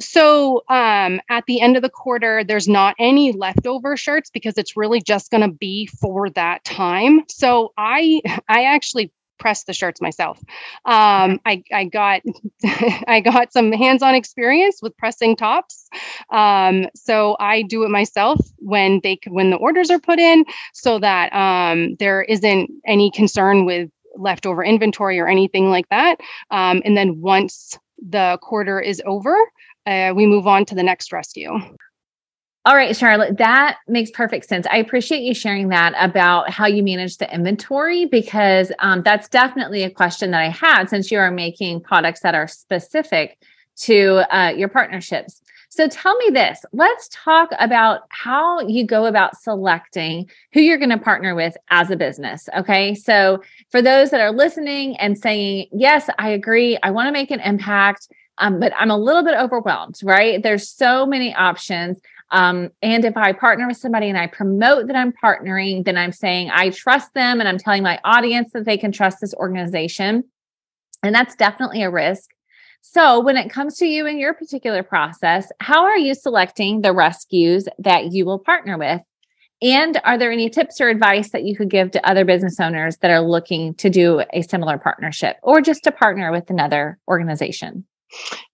So 0.00 0.62
um, 0.68 1.20
at 1.28 1.44
the 1.46 1.60
end 1.60 1.76
of 1.76 1.82
the 1.82 1.90
quarter, 1.90 2.42
there's 2.44 2.68
not 2.68 2.94
any 2.98 3.32
leftover 3.32 3.96
shirts 3.96 4.30
because 4.30 4.58
it's 4.58 4.76
really 4.76 5.00
just 5.00 5.30
going 5.30 5.48
to 5.48 5.54
be 5.56 5.86
for 5.86 6.30
that 6.30 6.64
time. 6.64 7.22
So 7.28 7.72
I 7.76 8.20
I 8.48 8.64
actually 8.64 9.12
press 9.38 9.64
the 9.64 9.72
shirts 9.72 10.00
myself. 10.00 10.38
Um, 10.84 11.40
I, 11.44 11.64
I 11.72 11.84
got 11.84 12.22
I 13.08 13.20
got 13.20 13.52
some 13.52 13.72
hands-on 13.72 14.14
experience 14.14 14.78
with 14.80 14.96
pressing 14.96 15.36
tops. 15.36 15.88
Um, 16.30 16.86
so 16.94 17.36
I 17.40 17.62
do 17.62 17.82
it 17.82 17.88
myself 17.90 18.38
when 18.58 19.00
they 19.02 19.18
when 19.28 19.50
the 19.50 19.56
orders 19.56 19.90
are 19.90 19.98
put 19.98 20.18
in, 20.18 20.44
so 20.72 20.98
that 21.00 21.32
um, 21.34 21.96
there 21.98 22.22
isn't 22.22 22.70
any 22.86 23.10
concern 23.10 23.66
with 23.66 23.90
leftover 24.16 24.62
inventory 24.62 25.18
or 25.18 25.26
anything 25.26 25.70
like 25.70 25.88
that. 25.88 26.20
Um, 26.50 26.82
and 26.84 26.96
then 26.96 27.20
once 27.20 27.78
the 27.98 28.38
quarter 28.42 28.80
is 28.80 29.02
over, 29.06 29.36
uh, 29.86 30.12
we 30.14 30.26
move 30.26 30.46
on 30.46 30.64
to 30.66 30.74
the 30.74 30.82
next 30.82 31.12
rescue. 31.12 31.50
All 32.64 32.76
right, 32.76 32.96
Charlotte, 32.96 33.38
that 33.38 33.78
makes 33.88 34.12
perfect 34.12 34.46
sense. 34.46 34.68
I 34.70 34.76
appreciate 34.76 35.22
you 35.22 35.34
sharing 35.34 35.68
that 35.70 35.94
about 35.98 36.48
how 36.48 36.66
you 36.66 36.84
manage 36.84 37.16
the 37.18 37.32
inventory 37.34 38.04
because 38.04 38.70
um, 38.78 39.02
that's 39.02 39.28
definitely 39.28 39.82
a 39.82 39.90
question 39.90 40.30
that 40.30 40.42
I 40.42 40.48
had 40.48 40.88
since 40.88 41.10
you 41.10 41.18
are 41.18 41.32
making 41.32 41.80
products 41.80 42.20
that 42.20 42.36
are 42.36 42.46
specific 42.46 43.36
to 43.78 44.22
uh, 44.30 44.50
your 44.50 44.68
partnerships. 44.68 45.42
So 45.70 45.88
tell 45.88 46.14
me 46.18 46.28
this 46.30 46.64
let's 46.72 47.08
talk 47.10 47.48
about 47.58 48.02
how 48.10 48.60
you 48.60 48.86
go 48.86 49.06
about 49.06 49.40
selecting 49.40 50.30
who 50.52 50.60
you're 50.60 50.76
going 50.76 50.90
to 50.90 50.98
partner 50.98 51.34
with 51.34 51.56
as 51.70 51.90
a 51.90 51.96
business. 51.96 52.46
Okay. 52.54 52.94
So 52.94 53.42
for 53.70 53.80
those 53.80 54.10
that 54.10 54.20
are 54.20 54.32
listening 54.32 54.96
and 54.98 55.16
saying, 55.16 55.68
yes, 55.72 56.10
I 56.18 56.28
agree, 56.28 56.78
I 56.82 56.90
want 56.90 57.08
to 57.08 57.12
make 57.12 57.30
an 57.30 57.40
impact. 57.40 58.08
Um, 58.38 58.60
but 58.60 58.72
I'm 58.78 58.90
a 58.90 58.96
little 58.96 59.22
bit 59.22 59.34
overwhelmed, 59.34 60.00
right? 60.02 60.42
There's 60.42 60.68
so 60.68 61.06
many 61.06 61.34
options. 61.34 62.00
Um, 62.30 62.70
and 62.80 63.04
if 63.04 63.16
I 63.16 63.32
partner 63.32 63.66
with 63.68 63.76
somebody 63.76 64.08
and 64.08 64.16
I 64.16 64.26
promote 64.26 64.86
that 64.86 64.96
I'm 64.96 65.12
partnering, 65.12 65.84
then 65.84 65.98
I'm 65.98 66.12
saying 66.12 66.50
I 66.50 66.70
trust 66.70 67.12
them 67.12 67.40
and 67.40 67.48
I'm 67.48 67.58
telling 67.58 67.82
my 67.82 68.00
audience 68.04 68.52
that 68.52 68.64
they 68.64 68.78
can 68.78 68.90
trust 68.90 69.18
this 69.20 69.34
organization. 69.34 70.24
And 71.02 71.14
that's 71.14 71.36
definitely 71.36 71.82
a 71.82 71.90
risk. 71.90 72.30
So, 72.80 73.20
when 73.20 73.36
it 73.36 73.48
comes 73.48 73.76
to 73.76 73.86
you 73.86 74.06
and 74.06 74.18
your 74.18 74.34
particular 74.34 74.82
process, 74.82 75.52
how 75.60 75.84
are 75.84 75.96
you 75.96 76.14
selecting 76.14 76.80
the 76.80 76.92
rescues 76.92 77.68
that 77.78 78.12
you 78.12 78.24
will 78.24 78.40
partner 78.40 78.76
with? 78.76 79.02
And 79.60 80.00
are 80.02 80.18
there 80.18 80.32
any 80.32 80.50
tips 80.50 80.80
or 80.80 80.88
advice 80.88 81.30
that 81.30 81.44
you 81.44 81.56
could 81.56 81.70
give 81.70 81.92
to 81.92 82.08
other 82.08 82.24
business 82.24 82.58
owners 82.58 82.96
that 82.96 83.12
are 83.12 83.20
looking 83.20 83.74
to 83.74 83.88
do 83.88 84.24
a 84.32 84.42
similar 84.42 84.78
partnership 84.78 85.36
or 85.44 85.60
just 85.60 85.84
to 85.84 85.92
partner 85.92 86.32
with 86.32 86.50
another 86.50 86.98
organization? 87.06 87.84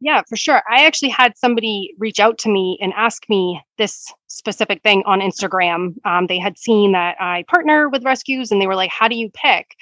Yeah, 0.01 0.23
for 0.29 0.37
sure. 0.37 0.63
I 0.71 0.85
actually 0.85 1.11
had 1.11 1.37
somebody 1.37 1.95
reach 1.99 2.21
out 2.21 2.39
to 2.39 2.49
me 2.49 2.79
and 2.81 2.93
ask 2.97 3.23
me 3.29 3.61
this 3.79 4.13
specific 4.29 4.83
thing 4.83 5.03
on 5.07 5.21
Instagram. 5.21 5.95
Um, 6.05 6.27
they 6.27 6.39
had 6.39 6.59
seen 6.59 6.93
that 6.93 7.17
I 7.21 7.45
partner 7.49 7.89
with 7.89 8.05
rescues 8.05 8.53
and 8.53 8.61
they 8.61 8.67
were 8.67 8.77
like, 8.77 8.91
How 8.91 9.09
do 9.09 9.17
you 9.17 9.31
pick? 9.31 9.75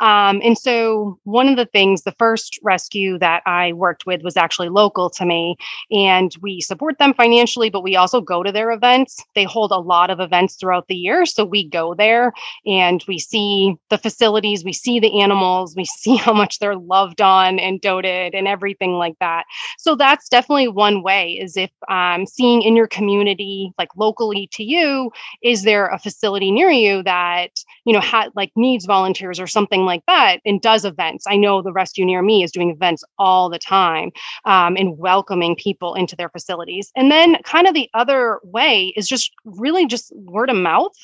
Um, 0.00 0.40
and 0.44 0.56
so, 0.56 1.18
one 1.24 1.48
of 1.48 1.56
the 1.56 1.66
things, 1.66 2.02
the 2.02 2.12
first 2.12 2.58
rescue 2.62 3.18
that 3.18 3.42
I 3.46 3.72
worked 3.72 4.06
with 4.06 4.22
was 4.22 4.36
actually 4.36 4.68
local 4.68 5.10
to 5.10 5.26
me, 5.26 5.56
and 5.90 6.34
we 6.40 6.60
support 6.60 6.98
them 6.98 7.14
financially, 7.14 7.68
but 7.68 7.82
we 7.82 7.96
also 7.96 8.20
go 8.20 8.42
to 8.42 8.52
their 8.52 8.70
events. 8.70 9.22
They 9.34 9.44
hold 9.44 9.72
a 9.72 9.78
lot 9.78 10.10
of 10.10 10.20
events 10.20 10.54
throughout 10.54 10.86
the 10.88 10.94
year. 10.94 11.26
So, 11.26 11.44
we 11.44 11.68
go 11.68 11.94
there 11.94 12.32
and 12.66 13.04
we 13.08 13.18
see 13.18 13.74
the 13.90 13.98
facilities, 13.98 14.64
we 14.64 14.72
see 14.72 15.00
the 15.00 15.20
animals, 15.20 15.74
we 15.76 15.84
see 15.98 16.16
how 16.16 16.32
much 16.32 16.58
they're 16.58 16.76
loved 16.76 17.20
on 17.20 17.58
and 17.58 17.80
doted 17.80 18.34
and 18.34 18.46
everything 18.46 18.92
like 18.92 19.18
that. 19.20 19.44
So, 19.78 19.96
that's 19.96 20.28
definitely 20.28 20.68
one 20.68 21.02
way 21.02 21.32
is 21.32 21.56
if 21.56 21.70
um, 21.88 22.26
seeing 22.26 22.62
in 22.62 22.76
your 22.76 22.86
community, 22.86 23.37
like 23.78 23.88
locally 23.96 24.48
to 24.52 24.64
you, 24.64 25.10
is 25.42 25.62
there 25.62 25.86
a 25.88 25.98
facility 25.98 26.50
near 26.50 26.70
you 26.70 27.02
that, 27.02 27.62
you 27.84 27.92
know, 27.92 28.00
had 28.00 28.30
like 28.34 28.52
needs 28.56 28.86
volunteers 28.86 29.40
or 29.40 29.46
something 29.46 29.82
like 29.82 30.02
that 30.06 30.40
and 30.44 30.60
does 30.60 30.84
events. 30.84 31.24
I 31.28 31.36
know 31.36 31.62
the 31.62 31.72
rescue 31.72 32.04
near 32.04 32.22
me 32.22 32.42
is 32.42 32.52
doing 32.52 32.70
events 32.70 33.04
all 33.18 33.48
the 33.48 33.58
time 33.58 34.10
um, 34.44 34.76
and 34.76 34.98
welcoming 34.98 35.56
people 35.56 35.94
into 35.94 36.16
their 36.16 36.28
facilities. 36.28 36.90
And 36.96 37.10
then, 37.10 37.36
kind 37.44 37.66
of 37.66 37.74
the 37.74 37.88
other 37.94 38.40
way 38.42 38.92
is 38.96 39.08
just 39.08 39.32
really 39.44 39.86
just 39.86 40.12
word 40.16 40.50
of 40.50 40.56
mouth. 40.56 40.94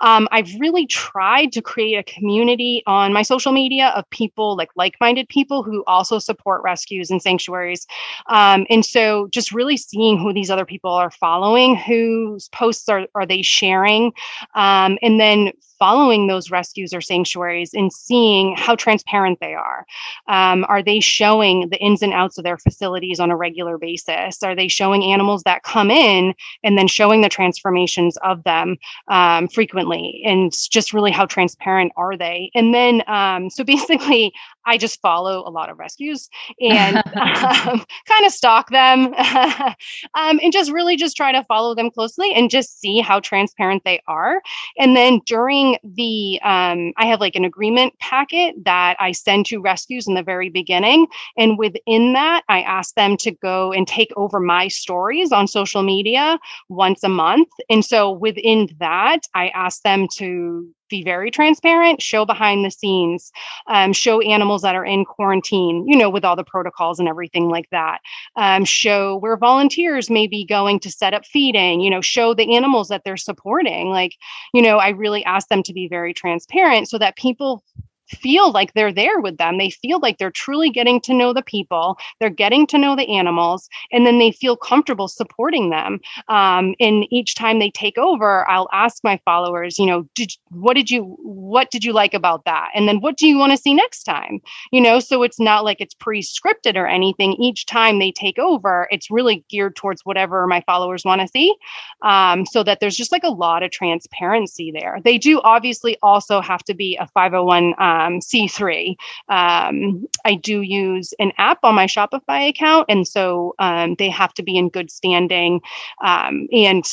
Um, 0.00 0.28
I've 0.30 0.50
really 0.58 0.86
tried 0.86 1.52
to 1.52 1.62
create 1.62 1.96
a 1.96 2.02
community 2.02 2.82
on 2.86 3.12
my 3.12 3.22
social 3.22 3.52
media 3.52 3.92
of 3.96 4.08
people 4.10 4.56
like 4.56 4.70
like-minded 4.76 5.28
people 5.28 5.62
who 5.62 5.84
also 5.86 6.18
support 6.18 6.62
rescues 6.62 7.10
and 7.10 7.22
sanctuaries. 7.22 7.86
Um, 8.28 8.66
and 8.70 8.84
so, 8.84 9.28
just 9.30 9.52
really 9.52 9.76
seeing 9.76 10.18
who 10.18 10.32
these 10.32 10.50
other 10.50 10.64
people 10.64 10.90
are 10.90 11.10
following, 11.10 11.75
whose 11.76 12.48
posts 12.48 12.88
are 12.88 13.06
are 13.14 13.26
they 13.26 13.42
sharing, 13.42 14.12
um, 14.54 14.98
and 15.02 15.20
then 15.20 15.52
following 15.78 16.26
those 16.26 16.50
rescues 16.50 16.92
or 16.92 17.00
sanctuaries 17.00 17.70
and 17.74 17.92
seeing 17.92 18.56
how 18.56 18.74
transparent 18.74 19.38
they 19.40 19.54
are. 19.54 19.86
Um, 20.28 20.64
are 20.68 20.82
they 20.82 21.00
showing 21.00 21.68
the 21.70 21.78
ins 21.78 22.02
and 22.02 22.12
outs 22.12 22.38
of 22.38 22.44
their 22.44 22.58
facilities 22.58 23.20
on 23.20 23.30
a 23.30 23.36
regular 23.36 23.78
basis? 23.78 24.42
Are 24.42 24.54
they 24.54 24.68
showing 24.68 25.04
animals 25.04 25.42
that 25.44 25.62
come 25.62 25.90
in 25.90 26.34
and 26.62 26.78
then 26.78 26.88
showing 26.88 27.20
the 27.20 27.28
transformations 27.28 28.16
of 28.18 28.42
them 28.44 28.76
um, 29.08 29.48
frequently? 29.48 30.22
And 30.24 30.52
just 30.70 30.92
really 30.92 31.10
how 31.10 31.26
transparent 31.26 31.92
are 31.96 32.16
they? 32.16 32.50
And 32.54 32.74
then, 32.74 33.02
um, 33.06 33.50
so 33.50 33.64
basically, 33.76 34.32
I 34.66 34.76
just 34.76 35.00
follow 35.00 35.48
a 35.48 35.50
lot 35.50 35.70
of 35.70 35.78
rescues 35.78 36.28
and 36.60 36.96
um, 37.16 37.84
kind 38.06 38.26
of 38.26 38.32
stalk 38.32 38.70
them 38.70 39.14
um, 40.14 40.40
and 40.42 40.52
just 40.52 40.72
really 40.72 40.96
just 40.96 41.16
try 41.16 41.32
to 41.32 41.44
follow 41.44 41.74
them 41.74 41.90
closely 41.90 42.34
and 42.34 42.50
just 42.50 42.80
see 42.80 43.00
how 43.00 43.20
transparent 43.20 43.82
they 43.84 44.00
are. 44.08 44.42
And 44.78 44.96
then 44.96 45.20
during 45.24 45.65
the, 45.82 46.40
um, 46.42 46.92
I 46.96 47.06
have 47.06 47.20
like 47.20 47.34
an 47.36 47.44
agreement 47.44 47.98
packet 47.98 48.54
that 48.64 48.96
I 49.00 49.12
send 49.12 49.46
to 49.46 49.60
rescues 49.60 50.06
in 50.06 50.14
the 50.14 50.22
very 50.22 50.48
beginning. 50.48 51.06
And 51.36 51.58
within 51.58 52.12
that, 52.12 52.42
I 52.48 52.62
ask 52.62 52.94
them 52.94 53.16
to 53.18 53.30
go 53.30 53.72
and 53.72 53.86
take 53.86 54.12
over 54.16 54.40
my 54.40 54.68
stories 54.68 55.32
on 55.32 55.48
social 55.48 55.82
media 55.82 56.38
once 56.68 57.02
a 57.02 57.08
month. 57.08 57.48
And 57.68 57.84
so 57.84 58.10
within 58.10 58.68
that, 58.78 59.20
I 59.34 59.48
ask 59.48 59.82
them 59.82 60.06
to 60.16 60.68
be 60.88 61.02
very 61.02 61.30
transparent, 61.30 62.02
show 62.02 62.24
behind 62.24 62.64
the 62.64 62.70
scenes, 62.70 63.30
um, 63.66 63.92
show 63.92 64.20
animals 64.20 64.62
that 64.62 64.74
are 64.74 64.84
in 64.84 65.04
quarantine, 65.04 65.84
you 65.86 65.96
know, 65.96 66.10
with 66.10 66.24
all 66.24 66.36
the 66.36 66.44
protocols 66.44 66.98
and 66.98 67.08
everything 67.08 67.48
like 67.48 67.68
that. 67.70 67.98
Um, 68.36 68.64
show 68.64 69.16
where 69.18 69.36
volunteers 69.36 70.10
may 70.10 70.26
be 70.26 70.44
going 70.44 70.80
to 70.80 70.90
set 70.90 71.14
up 71.14 71.24
feeding, 71.26 71.80
you 71.80 71.90
know, 71.90 72.00
show 72.00 72.34
the 72.34 72.56
animals 72.56 72.88
that 72.88 73.02
they're 73.04 73.16
supporting. 73.16 73.90
Like, 73.90 74.14
you 74.52 74.62
know, 74.62 74.78
I 74.78 74.90
really 74.90 75.24
ask 75.24 75.48
them 75.48 75.62
to 75.64 75.72
be 75.72 75.88
very 75.88 76.14
transparent 76.14 76.88
so 76.88 76.98
that 76.98 77.16
people 77.16 77.62
feel 78.08 78.52
like 78.52 78.72
they're 78.74 78.92
there 78.92 79.20
with 79.20 79.38
them. 79.38 79.58
They 79.58 79.70
feel 79.70 79.98
like 80.00 80.18
they're 80.18 80.30
truly 80.30 80.70
getting 80.70 81.00
to 81.02 81.14
know 81.14 81.32
the 81.32 81.42
people, 81.42 81.98
they're 82.20 82.30
getting 82.30 82.66
to 82.68 82.78
know 82.78 82.96
the 82.96 83.08
animals, 83.08 83.68
and 83.92 84.06
then 84.06 84.18
they 84.18 84.32
feel 84.32 84.56
comfortable 84.56 85.08
supporting 85.08 85.70
them. 85.70 86.00
Um, 86.28 86.74
and 86.80 87.06
each 87.10 87.34
time 87.34 87.58
they 87.58 87.70
take 87.70 87.98
over, 87.98 88.48
I'll 88.48 88.68
ask 88.72 89.02
my 89.02 89.20
followers, 89.24 89.78
you 89.78 89.86
know, 89.86 90.08
did 90.14 90.32
what 90.50 90.74
did 90.74 90.90
you 90.90 91.16
what 91.20 91.70
did 91.70 91.84
you 91.84 91.92
like 91.92 92.14
about 92.14 92.44
that? 92.44 92.70
And 92.74 92.88
then 92.88 93.00
what 93.00 93.16
do 93.16 93.26
you 93.26 93.38
want 93.38 93.52
to 93.52 93.58
see 93.58 93.74
next 93.74 94.04
time? 94.04 94.40
You 94.72 94.80
know, 94.80 95.00
so 95.00 95.22
it's 95.22 95.40
not 95.40 95.64
like 95.64 95.80
it's 95.80 95.94
pre-scripted 95.94 96.76
or 96.76 96.86
anything. 96.86 97.34
Each 97.34 97.66
time 97.66 97.98
they 97.98 98.12
take 98.12 98.38
over, 98.38 98.88
it's 98.90 99.10
really 99.10 99.44
geared 99.48 99.76
towards 99.76 100.04
whatever 100.04 100.46
my 100.46 100.62
followers 100.66 101.04
want 101.04 101.20
to 101.20 101.28
see. 101.28 101.54
Um, 102.02 102.46
so 102.46 102.62
that 102.62 102.80
there's 102.80 102.96
just 102.96 103.12
like 103.12 103.24
a 103.24 103.30
lot 103.30 103.62
of 103.62 103.70
transparency 103.70 104.70
there. 104.70 104.98
They 105.04 105.18
do 105.18 105.40
obviously 105.42 105.96
also 106.02 106.40
have 106.40 106.62
to 106.64 106.74
be 106.74 106.96
a 106.96 107.06
501 107.08 107.74
um, 107.78 107.95
um, 107.96 108.20
C3. 108.20 108.94
Um, 109.28 110.06
I 110.24 110.34
do 110.34 110.60
use 110.60 111.12
an 111.18 111.32
app 111.38 111.58
on 111.62 111.74
my 111.74 111.86
Shopify 111.86 112.48
account, 112.48 112.86
and 112.88 113.06
so 113.06 113.54
um, 113.58 113.94
they 113.98 114.10
have 114.10 114.34
to 114.34 114.42
be 114.42 114.56
in 114.56 114.68
good 114.68 114.90
standing 114.90 115.60
um, 116.04 116.46
and 116.52 116.84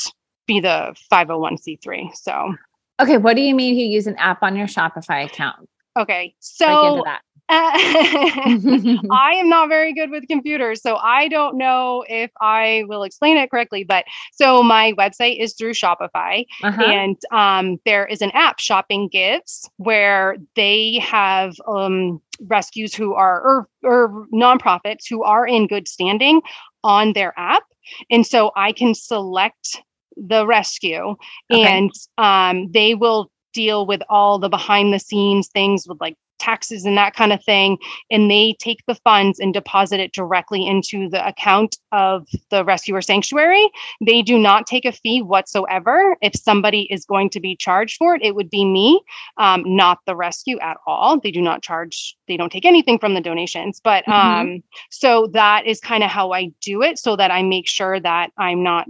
be 0.47 0.59
the 0.59 0.95
501c3. 1.11 2.15
So, 2.15 2.55
okay, 3.01 3.17
what 3.17 3.35
do 3.35 3.41
you 3.41 3.55
mean 3.55 3.77
you 3.77 3.85
use 3.85 4.07
an 4.07 4.15
app 4.17 4.43
on 4.43 4.55
your 4.55 4.67
Shopify 4.67 5.25
account? 5.25 5.69
Okay, 5.97 6.35
so 6.39 7.03
I 7.49 9.33
am 9.35 9.49
not 9.49 9.67
very 9.69 9.93
good 9.93 10.09
with 10.09 10.27
computers, 10.27 10.81
so 10.81 10.95
I 10.95 11.27
don't 11.27 11.57
know 11.57 12.05
if 12.07 12.31
I 12.39 12.83
will 12.87 13.03
explain 13.03 13.37
it 13.37 13.51
correctly. 13.51 13.83
But 13.83 14.05
so 14.31 14.63
my 14.63 14.93
website 14.93 15.39
is 15.39 15.53
through 15.53 15.73
Shopify, 15.73 16.45
uh-huh. 16.63 16.81
and 16.81 17.17
um, 17.31 17.79
there 17.85 18.05
is 18.05 18.21
an 18.21 18.31
app, 18.33 18.59
Shopping 18.59 19.09
Gives, 19.09 19.69
where 19.77 20.37
they 20.55 20.99
have 20.99 21.55
um, 21.67 22.21
rescues 22.47 22.95
who 22.95 23.13
are 23.13 23.41
or, 23.41 23.67
or 23.83 24.25
nonprofits 24.33 25.07
who 25.09 25.23
are 25.23 25.45
in 25.45 25.67
good 25.67 25.87
standing 25.87 26.41
on 26.83 27.13
their 27.13 27.37
app, 27.37 27.63
and 28.09 28.25
so 28.25 28.51
I 28.55 28.71
can 28.71 28.95
select 28.95 29.81
the 30.15 30.47
rescue, 30.47 31.17
okay. 31.51 31.61
and 31.61 31.91
um, 32.17 32.71
they 32.71 32.95
will 32.95 33.29
deal 33.53 33.85
with 33.85 34.01
all 34.09 34.39
the 34.39 34.49
behind 34.49 34.93
the 34.93 34.99
scenes 34.99 35.47
things 35.47 35.87
with 35.87 35.99
like 36.01 36.15
taxes 36.43 36.85
and 36.85 36.97
that 36.97 37.15
kind 37.15 37.31
of 37.31 37.43
thing. 37.43 37.77
And 38.11 38.29
they 38.29 38.55
take 38.59 38.79
the 38.85 38.95
funds 38.95 39.39
and 39.39 39.53
deposit 39.53 39.99
it 39.99 40.13
directly 40.13 40.67
into 40.67 41.09
the 41.09 41.25
account 41.25 41.77
of 41.91 42.27
the 42.49 42.65
rescuer 42.65 43.01
sanctuary. 43.01 43.65
They 44.05 44.21
do 44.21 44.37
not 44.37 44.67
take 44.67 44.85
a 44.85 44.91
fee 44.91 45.21
whatsoever. 45.21 46.17
If 46.21 46.35
somebody 46.35 46.87
is 46.91 47.05
going 47.05 47.29
to 47.31 47.39
be 47.39 47.55
charged 47.55 47.97
for 47.97 48.15
it, 48.15 48.21
it 48.23 48.35
would 48.35 48.49
be 48.49 48.65
me, 48.65 49.01
um, 49.37 49.63
not 49.65 49.99
the 50.05 50.15
rescue 50.15 50.59
at 50.59 50.77
all. 50.85 51.19
They 51.19 51.31
do 51.31 51.41
not 51.41 51.63
charge, 51.63 52.15
they 52.27 52.35
don't 52.35 52.51
take 52.51 52.65
anything 52.65 52.99
from 52.99 53.13
the 53.13 53.21
donations. 53.21 53.79
But 53.81 54.03
mm-hmm. 54.05 54.41
um, 54.41 54.63
so 54.89 55.27
that 55.33 55.65
is 55.65 55.79
kind 55.79 56.03
of 56.03 56.09
how 56.09 56.33
I 56.33 56.51
do 56.61 56.81
it 56.81 56.99
so 56.99 57.15
that 57.15 57.31
I 57.31 57.41
make 57.41 57.67
sure 57.67 57.99
that 57.99 58.31
I'm 58.37 58.63
not 58.63 58.87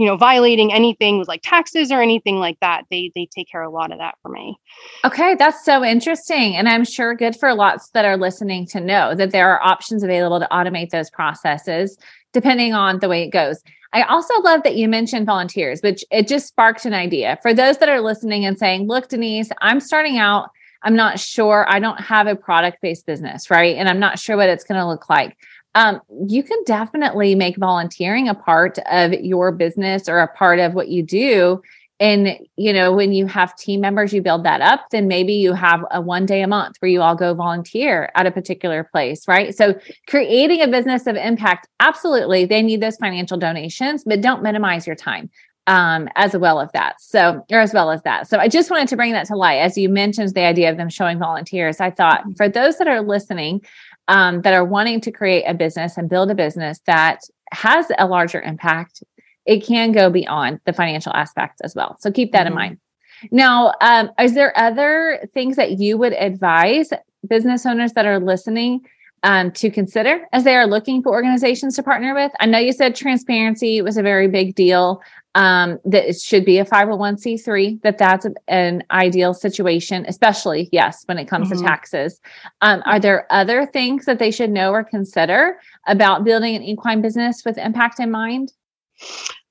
you 0.00 0.06
know 0.06 0.16
violating 0.16 0.72
anything 0.72 1.18
with 1.18 1.28
like 1.28 1.42
taxes 1.44 1.92
or 1.92 2.00
anything 2.00 2.36
like 2.36 2.58
that 2.60 2.84
they 2.90 3.12
they 3.14 3.26
take 3.26 3.50
care 3.50 3.62
of 3.62 3.70
a 3.70 3.74
lot 3.74 3.92
of 3.92 3.98
that 3.98 4.14
for 4.22 4.30
me. 4.30 4.58
Okay 5.04 5.34
that's 5.34 5.62
so 5.62 5.84
interesting 5.84 6.56
and 6.56 6.68
i'm 6.68 6.84
sure 6.84 7.14
good 7.14 7.36
for 7.36 7.52
lots 7.54 7.90
that 7.90 8.06
are 8.06 8.16
listening 8.16 8.66
to 8.66 8.80
know 8.80 9.14
that 9.14 9.30
there 9.30 9.50
are 9.50 9.62
options 9.62 10.02
available 10.02 10.40
to 10.40 10.48
automate 10.50 10.88
those 10.88 11.10
processes 11.10 11.98
depending 12.32 12.72
on 12.72 13.00
the 13.00 13.08
way 13.08 13.24
it 13.24 13.30
goes. 13.30 13.60
I 13.92 14.02
also 14.02 14.32
love 14.42 14.62
that 14.62 14.76
you 14.76 14.88
mentioned 14.88 15.26
volunteers 15.26 15.80
which 15.82 16.02
it 16.10 16.26
just 16.26 16.48
sparked 16.48 16.86
an 16.86 16.94
idea. 16.94 17.38
For 17.42 17.52
those 17.52 17.76
that 17.78 17.90
are 17.90 18.00
listening 18.00 18.46
and 18.46 18.58
saying 18.58 18.88
look 18.88 19.08
denise 19.08 19.50
i'm 19.60 19.80
starting 19.80 20.16
out. 20.16 20.48
I'm 20.82 20.96
not 20.96 21.20
sure. 21.20 21.66
I 21.68 21.78
don't 21.78 22.00
have 22.00 22.26
a 22.26 22.34
product 22.34 22.78
based 22.80 23.04
business 23.04 23.50
right? 23.50 23.76
And 23.76 23.86
i'm 23.86 24.00
not 24.00 24.18
sure 24.18 24.38
what 24.38 24.48
it's 24.48 24.64
going 24.64 24.80
to 24.80 24.86
look 24.86 25.10
like 25.10 25.36
um, 25.74 26.00
you 26.26 26.42
can 26.42 26.62
definitely 26.64 27.34
make 27.34 27.56
volunteering 27.56 28.28
a 28.28 28.34
part 28.34 28.78
of 28.90 29.12
your 29.12 29.52
business 29.52 30.08
or 30.08 30.18
a 30.18 30.28
part 30.28 30.58
of 30.58 30.74
what 30.74 30.88
you 30.88 31.02
do. 31.02 31.62
And 32.00 32.38
you 32.56 32.72
know 32.72 32.92
when 32.94 33.12
you 33.12 33.26
have 33.26 33.54
team 33.56 33.82
members 33.82 34.14
you 34.14 34.22
build 34.22 34.42
that 34.44 34.62
up 34.62 34.86
then 34.90 35.06
maybe 35.06 35.34
you 35.34 35.52
have 35.52 35.84
a 35.90 36.00
one 36.00 36.24
day 36.24 36.40
a 36.40 36.46
month 36.46 36.76
where 36.78 36.90
you 36.90 37.02
all 37.02 37.14
go 37.14 37.34
volunteer 37.34 38.10
at 38.14 38.24
a 38.24 38.30
particular 38.30 38.84
place 38.84 39.28
right? 39.28 39.54
So 39.54 39.78
creating 40.08 40.62
a 40.62 40.68
business 40.68 41.06
of 41.06 41.16
impact 41.16 41.68
absolutely 41.78 42.46
they 42.46 42.62
need 42.62 42.80
those 42.80 42.96
financial 42.96 43.36
donations 43.36 44.02
but 44.04 44.22
don't 44.22 44.42
minimize 44.42 44.86
your 44.86 44.96
time 44.96 45.28
um, 45.66 46.08
as 46.16 46.34
well 46.36 46.60
as 46.60 46.70
that. 46.72 47.00
So 47.00 47.44
or 47.50 47.60
as 47.60 47.74
well 47.74 47.90
as 47.90 48.02
that. 48.02 48.28
So 48.28 48.38
i 48.38 48.48
just 48.48 48.70
wanted 48.70 48.88
to 48.88 48.96
bring 48.96 49.12
that 49.12 49.26
to 49.26 49.36
light. 49.36 49.58
As 49.58 49.76
you 49.76 49.90
mentioned 49.90 50.34
the 50.34 50.40
idea 50.40 50.70
of 50.70 50.78
them 50.78 50.88
showing 50.88 51.18
volunteers 51.18 51.80
i 51.80 51.90
thought 51.90 52.20
mm-hmm. 52.20 52.32
for 52.32 52.48
those 52.48 52.78
that 52.78 52.88
are 52.88 53.02
listening 53.02 53.60
um, 54.08 54.42
that 54.42 54.54
are 54.54 54.64
wanting 54.64 55.00
to 55.02 55.10
create 55.10 55.44
a 55.44 55.54
business 55.54 55.96
and 55.96 56.08
build 56.08 56.30
a 56.30 56.34
business 56.34 56.80
that 56.86 57.20
has 57.52 57.86
a 57.98 58.06
larger 58.06 58.40
impact, 58.40 59.02
it 59.46 59.64
can 59.64 59.92
go 59.92 60.10
beyond 60.10 60.60
the 60.64 60.72
financial 60.72 61.12
aspect 61.12 61.60
as 61.64 61.74
well. 61.74 61.96
So 62.00 62.10
keep 62.10 62.32
that 62.32 62.40
mm-hmm. 62.40 62.48
in 62.48 62.54
mind. 62.54 62.78
Now, 63.30 63.74
um, 63.80 64.10
is 64.18 64.34
there 64.34 64.56
other 64.58 65.28
things 65.34 65.56
that 65.56 65.78
you 65.78 65.98
would 65.98 66.14
advise 66.14 66.90
business 67.28 67.66
owners 67.66 67.92
that 67.92 68.06
are 68.06 68.18
listening 68.18 68.80
um, 69.22 69.50
to 69.52 69.70
consider 69.70 70.26
as 70.32 70.44
they 70.44 70.56
are 70.56 70.66
looking 70.66 71.02
for 71.02 71.12
organizations 71.12 71.76
to 71.76 71.82
partner 71.82 72.14
with? 72.14 72.32
I 72.40 72.46
know 72.46 72.58
you 72.58 72.72
said 72.72 72.94
transparency 72.94 73.82
was 73.82 73.96
a 73.96 74.02
very 74.02 74.28
big 74.28 74.54
deal 74.54 75.02
um, 75.34 75.78
that 75.84 76.08
it 76.08 76.20
should 76.20 76.44
be 76.44 76.58
a 76.58 76.64
501c3 76.64 77.82
that 77.82 77.98
that's 77.98 78.26
an 78.48 78.82
ideal 78.90 79.32
situation 79.32 80.04
especially 80.08 80.68
yes 80.72 81.02
when 81.06 81.18
it 81.18 81.26
comes 81.26 81.48
mm-hmm. 81.48 81.58
to 81.58 81.64
taxes 81.64 82.20
um, 82.60 82.82
are 82.86 82.98
there 82.98 83.26
other 83.30 83.66
things 83.66 84.04
that 84.06 84.18
they 84.18 84.30
should 84.30 84.50
know 84.50 84.72
or 84.72 84.82
consider 84.82 85.58
about 85.86 86.24
building 86.24 86.56
an 86.56 86.62
equine 86.62 87.00
business 87.00 87.42
with 87.44 87.58
impact 87.58 88.00
in 88.00 88.10
mind 88.10 88.52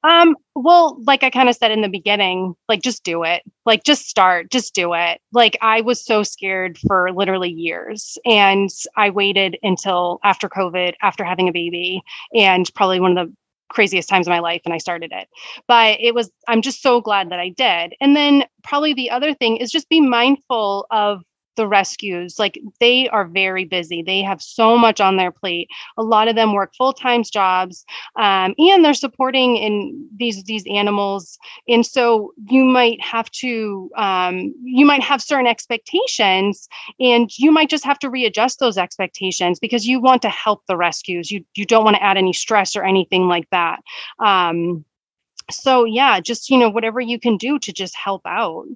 um, 0.03 0.35
well, 0.55 0.97
like 1.05 1.23
I 1.23 1.29
kind 1.29 1.49
of 1.49 1.55
said 1.55 1.71
in 1.71 1.81
the 1.81 1.89
beginning, 1.89 2.55
like 2.69 2.81
just 2.81 3.03
do 3.03 3.23
it. 3.23 3.43
Like 3.65 3.83
just 3.83 4.07
start, 4.07 4.49
just 4.49 4.73
do 4.73 4.93
it. 4.93 5.19
Like 5.33 5.57
I 5.61 5.81
was 5.81 6.03
so 6.03 6.23
scared 6.23 6.77
for 6.87 7.11
literally 7.13 7.49
years 7.49 8.17
and 8.25 8.69
I 8.95 9.09
waited 9.09 9.57
until 9.61 10.19
after 10.23 10.47
COVID, 10.47 10.93
after 11.01 11.25
having 11.25 11.49
a 11.49 11.53
baby 11.53 12.01
and 12.33 12.69
probably 12.75 13.01
one 13.01 13.17
of 13.17 13.27
the 13.27 13.35
craziest 13.69 14.09
times 14.09 14.27
of 14.27 14.31
my 14.31 14.39
life 14.39 14.61
and 14.65 14.73
I 14.73 14.77
started 14.77 15.11
it. 15.13 15.27
But 15.67 15.99
it 15.99 16.13
was, 16.13 16.31
I'm 16.47 16.61
just 16.61 16.81
so 16.81 17.01
glad 17.01 17.29
that 17.29 17.39
I 17.39 17.49
did. 17.49 17.95
And 18.01 18.15
then 18.15 18.43
probably 18.63 18.93
the 18.93 19.09
other 19.09 19.33
thing 19.33 19.57
is 19.57 19.71
just 19.71 19.89
be 19.89 20.01
mindful 20.01 20.87
of 20.91 21.23
the 21.59 21.67
rescues 21.67 22.39
like 22.39 22.57
they 22.79 23.09
are 23.09 23.25
very 23.25 23.65
busy. 23.65 24.01
They 24.01 24.21
have 24.21 24.41
so 24.41 24.77
much 24.77 25.01
on 25.01 25.17
their 25.17 25.29
plate. 25.29 25.67
A 25.97 26.03
lot 26.03 26.29
of 26.29 26.35
them 26.35 26.53
work 26.53 26.73
full-time 26.73 27.23
jobs 27.23 27.85
um, 28.15 28.55
and 28.57 28.83
they're 28.83 28.93
supporting 28.93 29.57
in 29.57 30.07
these 30.15 30.41
these 30.45 30.63
animals. 30.71 31.37
And 31.67 31.85
so 31.85 32.33
you 32.49 32.63
might 32.63 33.01
have 33.01 33.29
to 33.43 33.91
um, 33.97 34.55
you 34.63 34.85
might 34.85 35.03
have 35.03 35.21
certain 35.21 35.47
expectations 35.47 36.69
and 36.97 37.29
you 37.37 37.51
might 37.51 37.69
just 37.69 37.83
have 37.83 37.99
to 37.99 38.09
readjust 38.09 38.59
those 38.59 38.77
expectations 38.77 39.59
because 39.59 39.85
you 39.85 39.99
want 39.99 40.21
to 40.21 40.29
help 40.29 40.65
the 40.67 40.77
rescues. 40.77 41.29
You 41.29 41.43
you 41.55 41.65
don't 41.65 41.83
want 41.83 41.97
to 41.97 42.03
add 42.03 42.15
any 42.15 42.31
stress 42.31 42.73
or 42.77 42.85
anything 42.85 43.27
like 43.27 43.49
that. 43.49 43.81
Um, 44.19 44.85
so 45.51 45.83
yeah 45.83 46.19
just 46.19 46.51
you 46.51 46.57
know 46.59 46.69
whatever 46.69 47.01
you 47.01 47.19
can 47.19 47.35
do 47.35 47.57
to 47.57 47.73
just 47.73 47.95
help 47.95 48.21
out 48.25 48.67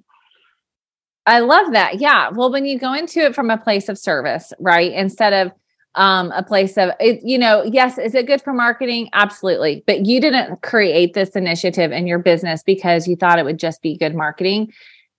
I 1.26 1.40
love 1.40 1.72
that. 1.72 2.00
Yeah. 2.00 2.30
Well, 2.30 2.50
when 2.52 2.66
you 2.66 2.78
go 2.78 2.92
into 2.92 3.20
it 3.20 3.34
from 3.34 3.50
a 3.50 3.56
place 3.56 3.88
of 3.88 3.98
service, 3.98 4.52
right? 4.60 4.92
Instead 4.92 5.32
of 5.32 5.52
um, 5.94 6.32
a 6.32 6.42
place 6.42 6.76
of, 6.76 6.90
it, 7.00 7.20
you 7.22 7.38
know, 7.38 7.62
yes, 7.62 7.98
is 7.98 8.14
it 8.14 8.26
good 8.26 8.42
for 8.42 8.52
marketing? 8.52 9.08
Absolutely. 9.12 9.84
But 9.86 10.06
you 10.06 10.20
didn't 10.20 10.62
create 10.62 11.14
this 11.14 11.30
initiative 11.30 11.92
in 11.92 12.06
your 12.06 12.18
business 12.18 12.62
because 12.62 13.08
you 13.08 13.16
thought 13.16 13.38
it 13.38 13.44
would 13.44 13.58
just 13.58 13.80
be 13.80 13.96
good 13.96 14.14
marketing. 14.14 14.72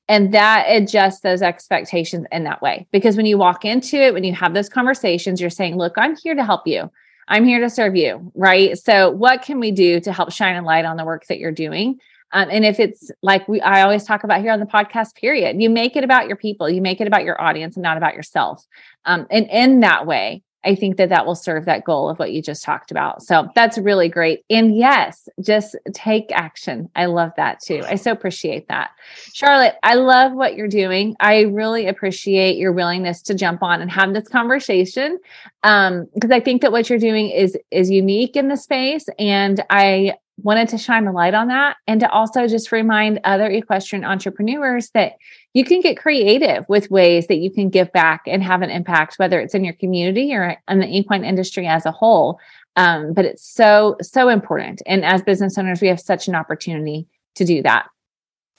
And 0.08 0.34
that 0.34 0.66
adjusts 0.68 1.22
those 1.22 1.42
expectations 1.42 2.28
in 2.32 2.44
that 2.44 2.62
way. 2.62 2.88
Because 2.92 3.18
when 3.18 3.26
you 3.26 3.38
walk 3.38 3.66
into 3.66 3.98
it, 3.98 4.14
when 4.14 4.24
you 4.24 4.34
have 4.34 4.54
those 4.54 4.70
conversations, 4.70 5.42
you're 5.42 5.50
saying, 5.50 5.78
look, 5.78 5.94
I'm 5.98 6.16
here 6.16 6.36
to 6.36 6.46
help 6.46 6.68
you. 6.68 6.92
I'm 7.28 7.46
here 7.46 7.60
to 7.62 7.70
serve 7.72 7.96
you. 7.96 8.32
Right. 8.36 8.78
So, 8.78 9.10
what 9.10 9.42
can 9.42 9.60
we 9.60 9.72
do 9.72 10.00
to 10.02 10.14
help 10.14 10.32
shine 10.32 10.56
a 10.56 10.62
light 10.62 10.86
on 10.86 10.96
the 10.96 11.06
work 11.06 11.26
that 11.28 11.40
you're 11.40 11.52
doing? 11.52 12.00
Um, 12.36 12.50
and 12.52 12.66
if 12.66 12.82
it's 12.82 13.12
like 13.24 13.48
we, 13.48 13.62
I 13.62 13.82
always 13.82 14.04
talk 14.04 14.26
about 14.26 14.42
here 14.42 14.52
on 14.52 14.60
the 14.60 14.66
podcast, 14.66 15.16
period, 15.16 15.62
you 15.62 15.70
make 15.70 15.96
it 15.96 16.04
about 16.04 16.28
your 16.28 16.36
people, 16.36 16.70
you 16.70 16.82
make 16.82 17.00
it 17.00 17.08
about 17.08 17.24
your 17.24 17.42
audience 17.42 17.78
and 17.78 17.84
not 17.84 17.96
about 17.96 18.14
yourself. 18.14 18.66
Um, 19.06 19.26
and 19.32 19.48
in 19.50 19.80
that 19.80 20.06
way, 20.06 20.44
I 20.66 20.76
think 20.76 20.98
that 20.98 21.10
that 21.10 21.26
will 21.26 21.36
serve 21.36 21.66
that 21.66 21.86
goal 21.86 22.10
of 22.10 22.20
what 22.20 22.34
you 22.34 22.42
just 22.42 22.64
talked 22.64 22.92
about. 22.92 23.22
So 23.22 23.50
that's 23.56 23.78
really 23.78 24.10
great. 24.10 24.44
And 24.50 24.76
yes, 24.76 25.30
just 25.40 25.78
take 25.94 26.26
action. 26.34 26.90
I 26.96 27.06
love 27.06 27.32
that 27.38 27.62
too. 27.62 27.84
I 27.86 27.96
so 27.96 28.12
appreciate 28.12 28.68
that. 28.68 28.90
Charlotte, 29.32 29.76
I 29.84 29.94
love 29.94 30.34
what 30.34 30.56
you're 30.56 30.68
doing. 30.68 31.16
I 31.20 31.42
really 31.42 31.88
appreciate 31.88 32.58
your 32.58 32.74
willingness 32.74 33.22
to 33.24 33.36
jump 33.36 33.64
on 33.64 33.82
and 33.82 33.92
have 33.92 34.14
this 34.14 34.28
conversation. 34.28 35.20
Um, 35.64 36.08
because 36.16 36.32
I 36.32 36.40
think 36.42 36.64
that 36.64 36.72
what 36.72 36.90
you're 36.90 37.00
doing 37.00 37.30
is 37.30 37.56
is 37.72 37.90
unique 37.90 38.36
in 38.36 38.50
the 38.50 38.58
space. 38.58 39.06
And 39.20 39.64
I 39.70 40.16
wanted 40.42 40.68
to 40.70 40.78
shine 40.78 41.08
a 41.08 41.12
light 41.12 41.34
on 41.34 41.48
that 41.48 41.78
and 41.88 42.00
to 42.02 42.10
also 42.10 42.48
just 42.48 42.72
remind 42.72 43.20
other 43.24 43.50
equestrian 43.50 44.04
entrepreneurs 44.04 44.90
that 44.90 45.14
you 45.54 45.64
can 45.64 45.80
get 45.80 45.98
creative 45.98 46.66
with 46.68 46.92
ways 46.92 47.28
that 47.28 47.38
you 47.38 47.50
can 47.50 47.70
give 47.70 47.92
back 47.94 48.24
and 48.28 48.44
have 48.44 48.62
an 48.62 48.70
impact, 48.70 49.16
whether 49.18 49.40
it's 49.40 49.56
in 49.56 49.64
your 49.64 49.74
community 49.76 50.34
or 50.34 50.58
in 50.68 50.80
the 50.80 50.88
equine 50.88 51.24
industry 51.24 51.68
as 51.68 51.86
a 51.86 51.92
whole. 51.92 52.40
Um, 52.76 53.14
but 53.14 53.24
it's 53.24 53.46
so, 53.46 53.96
so 54.02 54.28
important. 54.28 54.82
And 54.86 55.06
as 55.06 55.22
business 55.22 55.58
owners, 55.58 55.82
we 55.82 55.88
have 55.88 56.02
such 56.02 56.28
an 56.28 56.36
opportunity 56.36 57.08
to 57.36 57.46
do 57.46 57.62
that. 57.64 57.88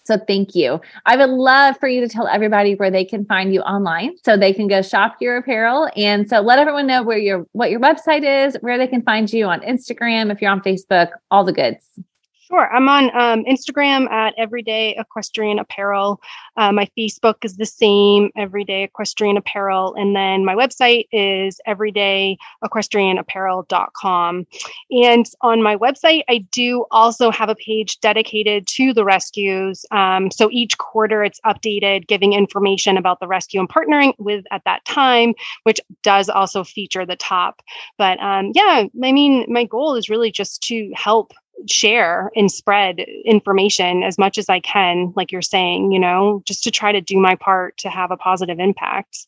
So 0.06 0.18
thank 0.26 0.54
you. 0.54 0.80
I 1.04 1.16
would 1.16 1.30
love 1.30 1.78
for 1.78 1.88
you 1.88 2.00
to 2.00 2.08
tell 2.08 2.28
everybody 2.28 2.74
where 2.74 2.90
they 2.90 3.04
can 3.04 3.24
find 3.24 3.52
you 3.52 3.60
online 3.62 4.16
so 4.24 4.36
they 4.36 4.52
can 4.52 4.68
go 4.68 4.82
shop 4.82 5.16
your 5.20 5.36
apparel. 5.38 5.88
And 5.96 6.28
so 6.28 6.40
let 6.40 6.58
everyone 6.58 6.86
know 6.86 7.02
where 7.02 7.18
your 7.18 7.46
what 7.52 7.70
your 7.70 7.80
website 7.80 8.46
is, 8.46 8.56
where 8.60 8.78
they 8.78 8.86
can 8.86 9.02
find 9.02 9.32
you 9.32 9.46
on 9.46 9.60
Instagram, 9.60 10.30
if 10.32 10.40
you're 10.40 10.50
on 10.50 10.60
Facebook, 10.60 11.10
all 11.30 11.44
the 11.44 11.52
goods. 11.52 11.98
Sure. 12.48 12.72
I'm 12.72 12.88
on 12.88 13.06
um, 13.18 13.44
Instagram 13.44 14.08
at 14.08 14.32
Everyday 14.38 14.94
Equestrian 14.96 15.58
Apparel. 15.58 16.20
Uh, 16.56 16.70
my 16.70 16.88
Facebook 16.96 17.44
is 17.44 17.56
the 17.56 17.66
same, 17.66 18.30
Everyday 18.36 18.84
Equestrian 18.84 19.36
Apparel. 19.36 19.96
And 19.96 20.14
then 20.14 20.44
my 20.44 20.54
website 20.54 21.08
is 21.10 21.60
everydayequestrianapparel.com. 21.66 24.46
And 24.92 25.26
on 25.40 25.60
my 25.60 25.76
website, 25.76 26.22
I 26.28 26.38
do 26.52 26.84
also 26.92 27.32
have 27.32 27.48
a 27.48 27.56
page 27.56 27.98
dedicated 27.98 28.68
to 28.68 28.94
the 28.94 29.04
rescues. 29.04 29.84
Um, 29.90 30.30
so 30.30 30.48
each 30.52 30.78
quarter 30.78 31.24
it's 31.24 31.40
updated, 31.44 32.06
giving 32.06 32.32
information 32.32 32.96
about 32.96 33.18
the 33.18 33.26
rescue 33.26 33.58
I'm 33.58 33.66
partnering 33.66 34.12
with 34.18 34.44
at 34.52 34.62
that 34.66 34.84
time, 34.84 35.34
which 35.64 35.80
does 36.04 36.28
also 36.28 36.62
feature 36.62 37.04
the 37.04 37.16
top. 37.16 37.60
But 37.98 38.22
um, 38.22 38.52
yeah, 38.54 38.84
I 39.02 39.12
mean, 39.12 39.46
my 39.48 39.64
goal 39.64 39.96
is 39.96 40.08
really 40.08 40.30
just 40.30 40.62
to 40.64 40.92
help 40.94 41.32
share 41.68 42.30
and 42.36 42.50
spread 42.50 43.00
information 43.24 44.02
as 44.02 44.18
much 44.18 44.38
as 44.38 44.48
I 44.48 44.60
can, 44.60 45.12
like 45.16 45.32
you're 45.32 45.42
saying, 45.42 45.92
you 45.92 45.98
know, 45.98 46.42
just 46.46 46.62
to 46.64 46.70
try 46.70 46.92
to 46.92 47.00
do 47.00 47.18
my 47.18 47.34
part 47.36 47.76
to 47.78 47.88
have 47.88 48.10
a 48.10 48.16
positive 48.16 48.58
impact. 48.58 49.26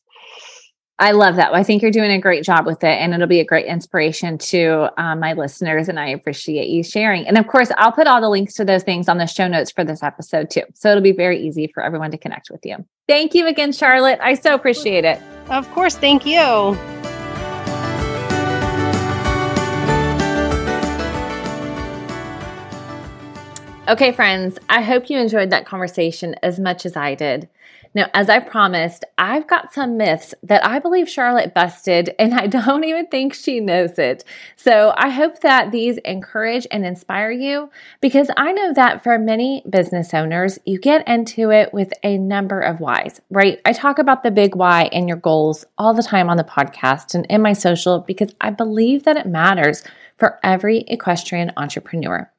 I 1.01 1.12
love 1.12 1.37
that. 1.37 1.55
I 1.55 1.62
think 1.62 1.81
you're 1.81 1.93
doing 1.93 2.11
a 2.11 2.21
great 2.21 2.43
job 2.43 2.67
with 2.67 2.83
it, 2.83 2.88
and 2.88 3.14
it'll 3.14 3.29
be 3.29 3.38
a 3.38 3.45
great 3.45 3.67
inspiration 3.67 4.37
to 4.38 4.91
um, 5.01 5.21
my 5.21 5.33
listeners. 5.33 5.88
And 5.88 5.99
I 5.99 6.09
appreciate 6.09 6.69
you 6.69 6.83
sharing. 6.83 7.27
And 7.29 7.38
of 7.38 7.47
course, 7.47 7.71
I'll 7.77 7.93
put 7.93 8.09
all 8.09 8.21
the 8.21 8.29
links 8.29 8.55
to 8.55 8.64
those 8.64 8.83
things 8.83 9.09
on 9.09 9.19
the 9.19 9.27
show 9.27 9.47
notes 9.47 9.71
for 9.71 9.85
this 9.85 10.03
episode 10.03 10.51
too. 10.51 10.64
So 10.75 10.91
it'll 10.91 11.03
be 11.03 11.12
very 11.12 11.41
easy 11.41 11.71
for 11.73 11.85
everyone 11.85 12.11
to 12.11 12.19
connect 12.19 12.51
with 12.51 12.67
you. 12.67 12.85
Thank 13.07 13.35
you 13.35 13.47
again, 13.47 13.71
Charlotte. 13.73 14.19
I 14.21 14.35
so 14.35 14.55
appreciate 14.55 15.05
it. 15.05 15.23
Of 15.51 15.71
course. 15.71 15.97
Thank 15.97 16.27
you. 16.27 16.97
Okay, 23.88 24.12
friends, 24.12 24.59
I 24.68 24.83
hope 24.83 25.09
you 25.09 25.18
enjoyed 25.18 25.48
that 25.48 25.64
conversation 25.64 26.37
as 26.42 26.61
much 26.61 26.85
as 26.85 26.94
I 26.94 27.14
did. 27.14 27.48
Now, 27.94 28.11
as 28.12 28.29
I 28.29 28.38
promised, 28.38 29.07
I've 29.16 29.46
got 29.46 29.72
some 29.72 29.96
myths 29.96 30.35
that 30.42 30.62
I 30.62 30.79
believe 30.79 31.09
Charlotte 31.09 31.55
busted, 31.55 32.14
and 32.18 32.35
I 32.35 32.46
don't 32.48 32.85
even 32.85 33.07
think 33.07 33.33
she 33.33 33.61
knows 33.61 33.98
it. 33.98 34.24
So 34.57 34.92
I 34.94 35.09
hope 35.09 35.40
that 35.40 35.72
these 35.72 35.96
encourage 36.05 36.66
and 36.70 36.85
inspire 36.85 37.31
you 37.31 37.70
because 38.03 38.31
I 38.37 38.53
know 38.53 38.74
that 38.74 39.03
for 39.03 39.18
many 39.18 39.64
business 39.70 40.12
owners, 40.12 40.59
you 40.66 40.79
get 40.79 41.09
into 41.09 41.51
it 41.51 41.72
with 41.72 41.90
a 42.03 42.18
number 42.18 42.61
of 42.61 42.81
whys, 42.81 43.22
right? 43.31 43.59
I 43.64 43.72
talk 43.72 43.98
about 43.98 44.22
the 44.22 44.31
big 44.31 44.55
why 44.55 44.90
and 44.92 45.09
your 45.09 45.16
goals 45.16 45.64
all 45.79 45.94
the 45.94 46.03
time 46.03 46.29
on 46.29 46.37
the 46.37 46.44
podcast 46.44 47.14
and 47.14 47.24
in 47.31 47.40
my 47.40 47.55
social 47.55 48.01
because 48.01 48.35
I 48.38 48.51
believe 48.51 49.05
that 49.05 49.16
it 49.16 49.27
matters 49.27 49.83
for 50.18 50.38
every 50.42 50.81
equestrian 50.88 51.53
entrepreneur. 51.57 52.31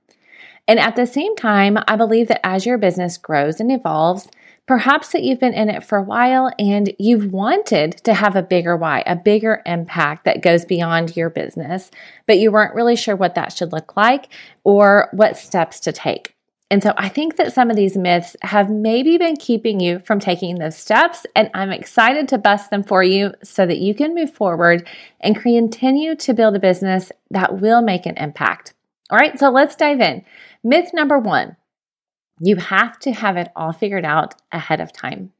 And 0.69 0.79
at 0.79 0.95
the 0.95 1.07
same 1.07 1.35
time, 1.35 1.79
I 1.87 1.95
believe 1.95 2.27
that 2.27 2.45
as 2.45 2.63
your 2.63 2.77
business 2.77 3.17
grows 3.17 3.59
and 3.59 3.71
evolves, 3.71 4.29
perhaps 4.67 5.11
that 5.13 5.23
you've 5.23 5.39
been 5.39 5.55
in 5.55 5.67
it 5.67 5.83
for 5.83 5.97
a 5.97 6.03
while 6.03 6.51
and 6.59 6.93
you've 6.99 7.33
wanted 7.33 7.93
to 8.03 8.13
have 8.13 8.35
a 8.35 8.43
bigger 8.43 8.77
why, 8.77 9.01
a 9.07 9.15
bigger 9.15 9.63
impact 9.65 10.25
that 10.25 10.43
goes 10.43 10.65
beyond 10.65 11.17
your 11.17 11.31
business, 11.31 11.89
but 12.27 12.37
you 12.37 12.51
weren't 12.51 12.75
really 12.75 12.95
sure 12.95 13.15
what 13.15 13.33
that 13.33 13.51
should 13.51 13.71
look 13.71 13.97
like 13.97 14.27
or 14.63 15.09
what 15.11 15.37
steps 15.37 15.79
to 15.79 15.91
take. 15.91 16.35
And 16.69 16.83
so 16.83 16.93
I 16.97 17.09
think 17.09 17.37
that 17.37 17.51
some 17.51 17.71
of 17.71 17.75
these 17.75 17.97
myths 17.97 18.35
have 18.43 18.69
maybe 18.69 19.17
been 19.17 19.37
keeping 19.37 19.79
you 19.79 20.03
from 20.05 20.19
taking 20.19 20.59
those 20.59 20.77
steps. 20.77 21.25
And 21.35 21.49
I'm 21.55 21.71
excited 21.71 22.27
to 22.27 22.37
bust 22.37 22.69
them 22.69 22.83
for 22.83 23.01
you 23.01 23.33
so 23.43 23.65
that 23.65 23.79
you 23.79 23.95
can 23.95 24.13
move 24.13 24.35
forward 24.35 24.87
and 25.19 25.35
continue 25.35 26.13
to 26.17 26.33
build 26.35 26.55
a 26.55 26.59
business 26.59 27.11
that 27.31 27.59
will 27.59 27.81
make 27.81 28.05
an 28.05 28.17
impact. 28.17 28.75
All 29.09 29.17
right, 29.17 29.37
so 29.39 29.49
let's 29.49 29.75
dive 29.75 30.01
in. 30.01 30.23
Myth 30.63 30.91
number 30.93 31.17
one 31.17 31.55
you 32.41 32.55
have 32.55 32.97
to 32.99 33.11
have 33.11 33.37
it 33.37 33.49
all 33.55 33.73
figured 33.73 34.05
out 34.05 34.35
ahead 34.51 34.79
of 34.79 34.93
time. 34.93 35.33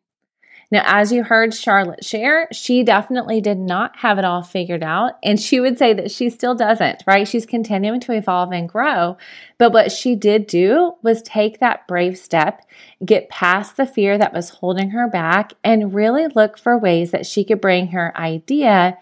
Now, 0.71 0.83
as 0.85 1.11
you 1.11 1.23
heard 1.23 1.53
Charlotte 1.55 2.05
share, 2.05 2.47
she 2.51 2.83
definitely 2.83 3.41
did 3.41 3.57
not 3.57 3.97
have 3.97 4.19
it 4.19 4.25
all 4.25 4.43
figured 4.43 4.83
out. 4.83 5.13
And 5.23 5.39
she 5.39 5.59
would 5.59 5.79
say 5.79 5.93
that 5.93 6.11
she 6.11 6.29
still 6.29 6.53
doesn't, 6.53 7.03
right? 7.07 7.27
She's 7.27 7.47
continuing 7.47 7.99
to 8.01 8.11
evolve 8.11 8.51
and 8.51 8.69
grow. 8.69 9.17
But 9.57 9.73
what 9.73 9.91
she 9.91 10.15
did 10.15 10.45
do 10.45 10.93
was 11.01 11.23
take 11.23 11.59
that 11.59 11.87
brave 11.87 12.19
step, 12.19 12.61
get 13.03 13.29
past 13.29 13.77
the 13.77 13.87
fear 13.87 14.19
that 14.19 14.33
was 14.33 14.49
holding 14.49 14.91
her 14.91 15.07
back, 15.07 15.53
and 15.63 15.93
really 15.93 16.27
look 16.27 16.55
for 16.55 16.77
ways 16.77 17.09
that 17.11 17.25
she 17.25 17.43
could 17.43 17.61
bring 17.61 17.87
her 17.87 18.15
idea 18.15 18.99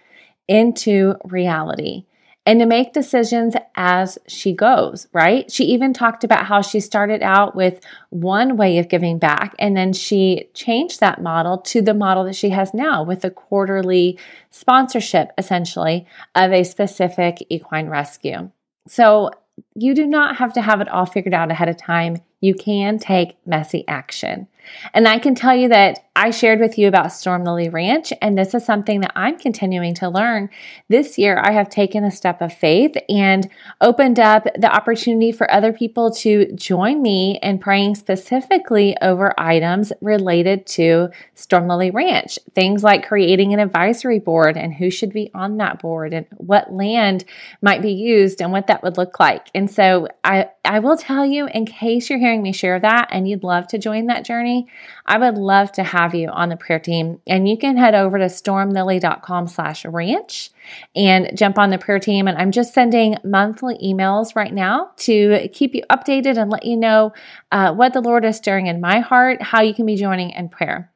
into 0.48 1.16
reality 1.26 2.06
and 2.48 2.62
to 2.62 2.66
make 2.66 2.94
decisions 2.94 3.56
as 3.76 4.18
she 4.26 4.54
goes, 4.54 5.06
right? 5.12 5.52
She 5.52 5.66
even 5.66 5.92
talked 5.92 6.24
about 6.24 6.46
how 6.46 6.62
she 6.62 6.80
started 6.80 7.22
out 7.22 7.58
with 7.58 7.82
one 8.10 8.56
way 8.56 8.78
of 8.78 8.88
giving 8.88 9.20
back 9.20 9.54
and 9.60 9.76
then 9.76 9.92
she 9.92 10.50
changed 10.54 11.02
that 11.02 11.22
model 11.22 11.58
to 11.58 11.82
the 11.82 11.94
model 11.94 12.24
that 12.24 12.38
she 12.38 12.52
has 12.52 12.74
now 12.74 13.04
with 13.04 13.26
a 13.26 13.30
quarterly 13.30 14.18
sponsorship 14.50 15.32
essentially 15.38 16.08
of 16.36 16.54
a 16.54 16.64
specific 16.64 17.46
equine 17.50 17.90
rescue. 17.90 18.50
So 18.88 19.32
you 19.76 19.94
do 19.94 20.08
not 20.08 20.38
have 20.38 20.54
to 20.54 20.62
have 20.62 20.80
it 20.80 20.88
all 20.88 21.06
figured 21.06 21.34
out 21.34 21.52
ahead 21.52 21.68
of 21.68 21.76
time. 21.76 22.22
You 22.40 22.56
can 22.56 22.98
take 22.98 23.36
messy 23.46 23.86
action. 23.90 24.48
And 24.94 25.08
I 25.08 25.20
can 25.20 25.36
tell 25.36 25.56
you 25.56 25.70
that 25.70 26.00
I 26.16 26.32
shared 26.32 26.60
with 26.60 26.80
you 26.80 26.88
about 26.88 27.14
Storm 27.14 27.44
Lily 27.44 27.70
Ranch, 27.70 28.12
and 28.24 28.36
this 28.36 28.56
is 28.56 28.66
something 28.66 29.02
that 29.02 29.12
I'm 29.16 29.38
continuing 29.38 29.94
to 29.96 30.10
learn. 30.10 30.50
This 30.90 31.20
year, 31.20 31.40
I 31.40 31.52
have 31.52 31.70
taken 31.70 32.04
a 32.04 32.10
step 32.10 32.42
of 32.42 32.52
faith 32.52 32.96
and 33.08 33.48
opened 33.82 34.20
up 34.20 34.46
the 34.58 34.74
opportunity 34.74 35.32
for 35.32 35.50
other 35.52 35.72
people 35.72 36.10
to 36.16 36.52
join 36.54 37.04
me 37.04 37.38
in 37.44 37.60
praying 37.60 37.94
specifically 37.94 38.98
over 39.00 39.40
items 39.40 39.94
related 40.02 40.66
to 40.66 41.10
Storm 41.36 41.68
Lily 41.68 41.92
Ranch. 41.92 42.40
Things 42.56 42.84
like 42.84 43.08
creating 43.08 43.54
an 43.54 43.60
advisory 43.60 44.18
board 44.18 44.58
and 44.58 44.74
who 44.74 44.90
should 44.90 45.14
be 45.14 45.30
on 45.36 45.58
that 45.58 45.80
board 45.80 46.14
and 46.14 46.26
what 46.38 46.74
land 46.74 47.26
might 47.62 47.84
be 47.84 47.92
used 47.92 48.42
and 48.42 48.52
what 48.52 48.66
that 48.66 48.82
would 48.82 48.98
look 48.98 49.20
like. 49.20 49.52
And 49.54 49.70
so 49.70 50.08
I, 50.24 50.50
I 50.66 50.80
will 50.80 50.98
tell 50.98 51.28
you, 51.28 51.46
in 51.46 51.68
case 51.68 52.10
you're 52.10 52.18
hearing 52.18 52.42
me 52.42 52.54
share 52.54 52.80
that 52.80 53.10
and 53.12 53.30
you'd 53.30 53.44
love 53.44 53.68
to 53.68 53.78
join 53.78 54.08
that 54.08 54.26
journey, 54.26 54.57
I 55.06 55.18
would 55.18 55.38
love 55.38 55.72
to 55.74 55.84
have 55.84 56.16
you 56.16 56.30
on 56.30 56.50
the 56.50 56.58
prayer 56.58 56.80
team. 56.80 57.20
And 57.28 57.48
you 57.48 57.58
can 57.58 57.78
head 57.78 57.96
over 57.96 58.18
to 58.18 58.26
stormlily.com 58.26 59.48
slash 59.48 59.86
ranch 59.86 60.52
and 60.96 61.38
jump 61.38 61.58
on 61.58 61.70
the 61.70 61.78
prayer 61.78 62.00
team. 62.00 62.28
And 62.28 62.38
I'm 62.38 62.52
just 62.52 62.74
sending 62.74 63.18
monthly 63.24 63.78
emails 63.78 64.36
right 64.36 64.54
now 64.54 64.92
to 64.98 65.50
keep 65.54 65.76
you 65.76 65.84
updated 65.90 66.38
and 66.38 66.50
let 66.50 66.66
you 66.66 66.78
know 66.78 67.14
uh, 67.52 67.74
what 67.74 67.94
the 67.94 68.02
Lord 68.02 68.26
is 68.26 68.38
stirring 68.38 68.68
in 68.68 68.82
my 68.82 69.00
heart, 69.00 69.42
how 69.42 69.62
you 69.62 69.74
can 69.74 69.86
be 69.86 69.96
joining 69.96 70.32
in 70.32 70.50
prayer. 70.50 70.92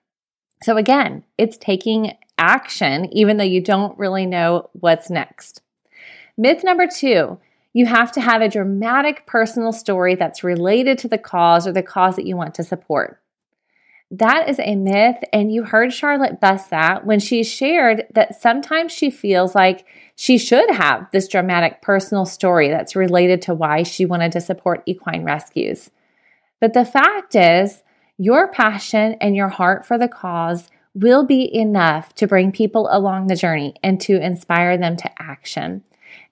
So 0.63 0.78
again, 0.78 1.24
it's 1.38 1.58
taking 1.58 2.17
action, 2.38 3.12
even 3.13 3.38
though 3.38 3.43
you 3.43 3.62
don't 3.62 3.97
really 3.97 4.26
know 4.26 4.69
what's 4.74 5.10
next. 5.10 5.62
Myth 6.38 6.63
number 6.63 6.88
two 6.88 7.39
you 7.74 7.86
have 7.86 8.12
to 8.13 8.21
have 8.21 8.41
a 8.41 8.50
dramatic 8.50 9.26
personal 9.26 9.71
story 9.71 10.15
that's 10.15 10.43
related 10.43 10.97
to 11.00 11.08
the 11.08 11.17
cause 11.17 11.65
or 11.65 11.71
the 11.71 11.84
cause 11.84 12.15
that 12.17 12.26
you 12.26 12.36
want 12.36 12.56
to 12.56 12.63
support. 12.63 13.21
That 14.12 14.50
is 14.50 14.60
a 14.60 14.76
myth, 14.76 15.24
and 15.32 15.54
you 15.54 15.63
heard 15.63 15.93
Charlotte 15.93 16.41
bust 16.41 16.69
that 16.71 17.06
when 17.06 17.21
she 17.21 17.45
shared 17.45 18.08
that 18.13 18.39
sometimes 18.41 18.91
she 18.91 19.10
feels 19.10 19.56
like 19.56 19.86
she 20.17 20.38
should 20.38 20.69
have 20.69 21.08
this 21.12 21.30
dramatic 21.30 21.82
personal 21.82 22.26
story 22.26 22.67
that's 22.67 22.95
related 22.95 23.41
to 23.43 23.54
why 23.54 23.84
she 23.84 24.06
wanted 24.06 24.34
to 24.34 24.41
support 24.41 24.84
equine 24.86 25.24
rescues. 25.24 25.89
But 26.60 26.74
the 26.74 26.84
fact 26.84 27.36
is, 27.36 27.84
your 28.17 28.50
passion 28.50 29.15
and 29.21 29.34
your 29.34 29.47
heart 29.47 29.86
for 29.86 29.97
the 29.97 30.10
cause 30.10 30.67
will 30.93 31.26
be 31.26 31.50
enough 31.56 32.13
to 32.15 32.28
bring 32.28 32.52
people 32.52 32.89
along 32.91 33.28
the 33.28 33.36
journey 33.38 33.76
and 33.82 34.00
to 34.02 34.21
inspire 34.21 34.78
them 34.78 34.97
to 34.97 35.21
action. 35.21 35.84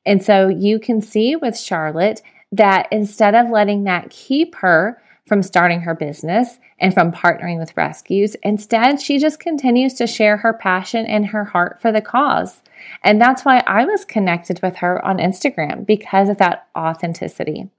And 0.06 0.22
so 0.22 0.50
you 0.50 0.80
can 0.80 1.02
see 1.02 1.38
with 1.38 1.58
Charlotte 1.58 2.22
that 2.52 2.90
instead 2.92 3.36
of 3.36 3.50
letting 3.50 3.86
that 3.86 4.10
keep 4.10 4.56
her 4.56 5.02
from 5.30 5.44
starting 5.44 5.82
her 5.82 5.96
business 5.96 6.60
and 6.80 6.94
from 6.94 7.14
partnering 7.14 7.58
with 7.58 7.78
rescues, 7.78 8.36
instead, 8.44 9.00
she 9.00 9.18
just 9.20 9.40
continues 9.40 9.94
to 9.94 10.08
share 10.08 10.38
her 10.38 10.52
passion 10.52 11.06
and 11.06 11.28
her 11.28 11.46
heart 11.46 11.82
for 11.82 11.94
the 11.94 12.02
cause. 12.02 12.62
And 13.04 13.22
that's 13.22 13.46
why 13.46 13.64
I 13.66 13.86
was 13.86 14.04
connected 14.04 14.60
with 14.62 14.78
her 14.78 15.04
on 15.06 15.20
Instagram 15.20 15.86
because 15.86 16.28
of 16.28 16.38
that 16.40 16.68
authenticity. 16.78 17.70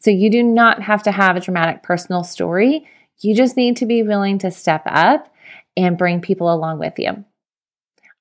So 0.00 0.10
you 0.10 0.30
do 0.30 0.42
not 0.42 0.82
have 0.82 1.02
to 1.04 1.12
have 1.12 1.36
a 1.36 1.40
dramatic 1.40 1.82
personal 1.82 2.24
story. 2.24 2.88
You 3.18 3.36
just 3.36 3.56
need 3.56 3.76
to 3.76 3.86
be 3.86 4.02
willing 4.02 4.38
to 4.38 4.50
step 4.50 4.82
up 4.86 5.32
and 5.76 5.98
bring 5.98 6.20
people 6.20 6.52
along 6.52 6.78
with 6.78 6.98
you. 6.98 7.24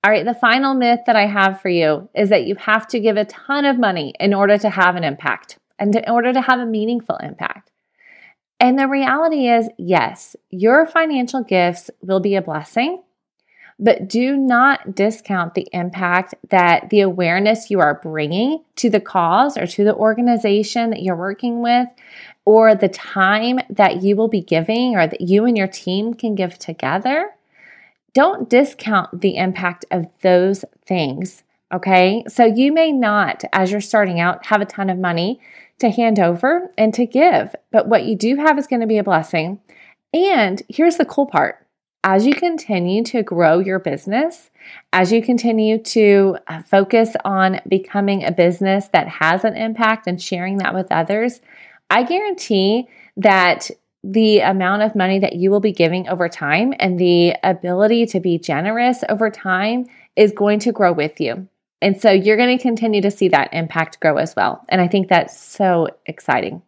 All 0.03 0.11
right, 0.11 0.25
the 0.25 0.33
final 0.33 0.75
myth 0.75 1.01
that 1.07 1.15
I 1.15 1.25
have 1.25 1.61
for 1.61 1.69
you 1.69 2.09
is 2.13 2.29
that 2.29 2.45
you 2.45 2.55
have 2.55 2.87
to 2.87 2.99
give 2.99 3.17
a 3.17 3.25
ton 3.25 3.65
of 3.65 3.79
money 3.79 4.13
in 4.19 4.33
order 4.33 4.57
to 4.57 4.69
have 4.69 4.95
an 4.95 5.03
impact 5.03 5.57
and 5.77 5.95
in 5.95 6.09
order 6.09 6.31
to 6.31 6.41
have 6.41 6.59
a 6.59 6.65
meaningful 6.65 7.17
impact. 7.17 7.71
And 8.59 8.77
the 8.77 8.87
reality 8.87 9.47
is, 9.47 9.69
yes, 9.77 10.35
your 10.49 10.85
financial 10.85 11.43
gifts 11.43 11.89
will 12.01 12.19
be 12.19 12.35
a 12.35 12.41
blessing, 12.41 13.01
but 13.79 14.09
do 14.09 14.35
not 14.35 14.93
discount 14.93 15.53
the 15.53 15.67
impact 15.71 16.35
that 16.49 16.89
the 16.89 16.99
awareness 16.99 17.71
you 17.71 17.79
are 17.79 18.01
bringing 18.03 18.61
to 18.75 18.89
the 18.89 18.99
cause 18.99 19.57
or 19.57 19.65
to 19.65 19.85
the 19.85 19.95
organization 19.95 20.89
that 20.89 21.01
you're 21.01 21.15
working 21.15 21.61
with, 21.61 21.87
or 22.43 22.75
the 22.75 22.89
time 22.89 23.59
that 23.69 24.03
you 24.03 24.17
will 24.17 24.27
be 24.27 24.41
giving 24.41 24.95
or 24.95 25.07
that 25.07 25.21
you 25.21 25.45
and 25.45 25.57
your 25.57 25.67
team 25.67 26.13
can 26.13 26.35
give 26.35 26.59
together. 26.59 27.29
Don't 28.13 28.49
discount 28.49 29.21
the 29.21 29.37
impact 29.37 29.85
of 29.91 30.07
those 30.21 30.65
things. 30.85 31.43
Okay. 31.71 32.23
So 32.27 32.43
you 32.43 32.73
may 32.73 32.91
not, 32.91 33.43
as 33.53 33.71
you're 33.71 33.79
starting 33.79 34.19
out, 34.19 34.47
have 34.47 34.59
a 34.61 34.65
ton 34.65 34.89
of 34.89 34.97
money 34.97 35.39
to 35.79 35.89
hand 35.89 36.19
over 36.19 36.71
and 36.77 36.93
to 36.93 37.05
give, 37.05 37.55
but 37.71 37.87
what 37.87 38.05
you 38.05 38.15
do 38.15 38.35
have 38.35 38.57
is 38.57 38.67
going 38.67 38.81
to 38.81 38.87
be 38.87 38.97
a 38.97 39.03
blessing. 39.03 39.59
And 40.13 40.61
here's 40.69 40.97
the 40.97 41.05
cool 41.05 41.25
part 41.25 41.65
as 42.03 42.25
you 42.25 42.33
continue 42.33 43.03
to 43.03 43.23
grow 43.23 43.59
your 43.59 43.79
business, 43.79 44.49
as 44.93 45.11
you 45.11 45.21
continue 45.21 45.77
to 45.77 46.37
uh, 46.47 46.61
focus 46.63 47.13
on 47.25 47.59
becoming 47.67 48.23
a 48.23 48.31
business 48.31 48.87
that 48.93 49.07
has 49.07 49.43
an 49.43 49.55
impact 49.55 50.07
and 50.07 50.21
sharing 50.21 50.57
that 50.57 50.73
with 50.73 50.87
others, 50.91 51.41
I 51.89 52.03
guarantee 52.03 52.87
that 53.17 53.69
the 54.03 54.39
amount 54.39 54.83
of 54.83 54.95
money 54.95 55.19
that 55.19 55.35
you 55.35 55.51
will 55.51 55.59
be 55.59 55.73
giving 55.73 56.07
over 56.07 56.29
time 56.29 56.73
and 56.79 56.97
the 56.97 57.35
ability 57.43 58.05
to 58.05 58.19
be 58.21 58.37
generous 58.37 59.03
over 59.09 59.29
time 59.29 59.85
is 60.15 60.31
going 60.31 60.59
to 60.59 60.71
grow 60.71 60.93
with 60.93 61.19
you. 61.19 61.49
And 61.81 61.99
so 61.99 62.11
you're 62.11 62.37
going 62.37 62.57
to 62.57 62.61
continue 62.61 63.01
to 63.01 63.11
see 63.11 63.29
that 63.29 63.53
impact 63.53 63.99
grow 63.99 64.17
as 64.17 64.35
well. 64.35 64.63
And 64.69 64.81
I 64.81 64.87
think 64.87 65.07
that's 65.07 65.39
so 65.39 65.87
exciting. 66.05 66.61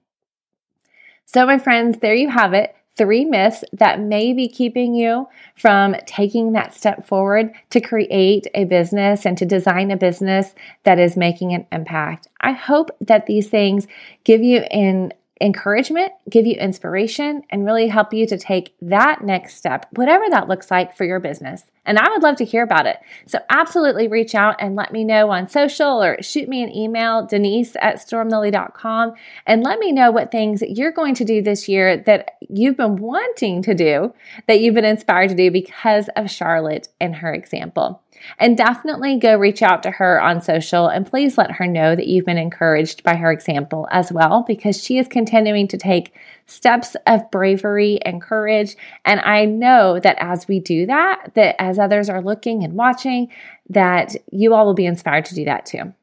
So, 1.25 1.45
my 1.45 1.59
friends, 1.59 1.99
there 1.99 2.15
you 2.15 2.29
have 2.29 2.53
it 2.53 2.75
three 2.97 3.25
myths 3.25 3.63
that 3.73 3.99
may 3.99 4.33
be 4.33 4.47
keeping 4.47 4.93
you 4.93 5.27
from 5.55 5.95
taking 6.05 6.51
that 6.53 6.73
step 6.73 7.07
forward 7.07 7.51
to 7.69 7.79
create 7.79 8.47
a 8.53 8.65
business 8.65 9.25
and 9.25 9.37
to 9.37 9.45
design 9.45 9.91
a 9.91 9.97
business 9.97 10.53
that 10.83 10.99
is 10.99 11.15
making 11.15 11.53
an 11.53 11.65
impact. 11.71 12.27
I 12.41 12.51
hope 12.51 12.91
that 13.01 13.25
these 13.25 13.49
things 13.49 13.87
give 14.23 14.43
you 14.43 14.59
an 14.59 15.13
encouragement, 15.39 16.11
give 16.29 16.45
you 16.45 16.55
inspiration, 16.55 17.41
and 17.49 17.65
really 17.65 17.87
help 17.87 18.13
you 18.13 18.27
to 18.27 18.37
take 18.37 18.75
that 18.81 19.23
next 19.23 19.55
step, 19.55 19.87
whatever 19.93 20.25
that 20.29 20.47
looks 20.47 20.69
like 20.69 20.95
for 20.95 21.05
your 21.05 21.19
business. 21.19 21.63
And 21.85 21.97
I 21.97 22.09
would 22.09 22.21
love 22.21 22.35
to 22.35 22.45
hear 22.45 22.61
about 22.61 22.85
it. 22.85 22.97
So 23.25 23.39
absolutely 23.49 24.07
reach 24.07 24.35
out 24.35 24.55
and 24.59 24.75
let 24.75 24.93
me 24.93 25.03
know 25.03 25.31
on 25.31 25.47
social 25.49 26.03
or 26.03 26.21
shoot 26.21 26.47
me 26.47 26.61
an 26.61 26.75
email, 26.75 27.25
denise 27.25 27.75
at 27.81 27.95
stormlily.com, 27.95 29.13
and 29.47 29.63
let 29.63 29.79
me 29.79 29.91
know 29.91 30.11
what 30.11 30.31
things 30.31 30.61
you're 30.61 30.91
going 30.91 31.15
to 31.15 31.25
do 31.25 31.41
this 31.41 31.67
year 31.67 31.97
that 31.97 32.35
you've 32.49 32.77
been 32.77 32.97
wanting 32.97 33.63
to 33.63 33.73
do, 33.73 34.13
that 34.47 34.61
you've 34.61 34.75
been 34.75 34.85
inspired 34.85 35.29
to 35.29 35.35
do 35.35 35.49
because 35.49 36.07
of 36.15 36.29
Charlotte 36.29 36.89
and 36.99 37.15
her 37.15 37.33
example. 37.33 38.03
And 38.37 38.55
definitely 38.55 39.17
go 39.17 39.35
reach 39.35 39.63
out 39.63 39.81
to 39.81 39.91
her 39.91 40.21
on 40.21 40.41
social 40.41 40.87
and 40.87 41.07
please 41.07 41.39
let 41.39 41.53
her 41.53 41.65
know 41.65 41.95
that 41.95 42.05
you've 42.05 42.25
been 42.25 42.37
encouraged 42.37 43.01
by 43.01 43.15
her 43.15 43.31
example 43.31 43.87
as 43.89 44.11
well, 44.11 44.43
because 44.47 44.83
she 44.83 44.99
is 44.99 45.07
continuing 45.07 45.67
to 45.69 45.77
take 45.77 46.13
steps 46.51 46.95
of 47.07 47.29
bravery 47.31 47.99
and 48.03 48.21
courage. 48.21 48.75
And 49.05 49.19
I 49.21 49.45
know 49.45 49.99
that 49.99 50.17
as 50.19 50.47
we 50.47 50.59
do 50.59 50.85
that, 50.85 51.31
that 51.35 51.55
as 51.59 51.79
others 51.79 52.09
are 52.09 52.21
looking 52.21 52.63
and 52.63 52.73
watching, 52.73 53.29
that 53.69 54.15
you 54.31 54.53
all 54.53 54.65
will 54.65 54.73
be 54.73 54.85
inspired 54.85 55.25
to 55.25 55.35
do 55.35 55.45
that 55.45 55.65
too. 55.65 55.93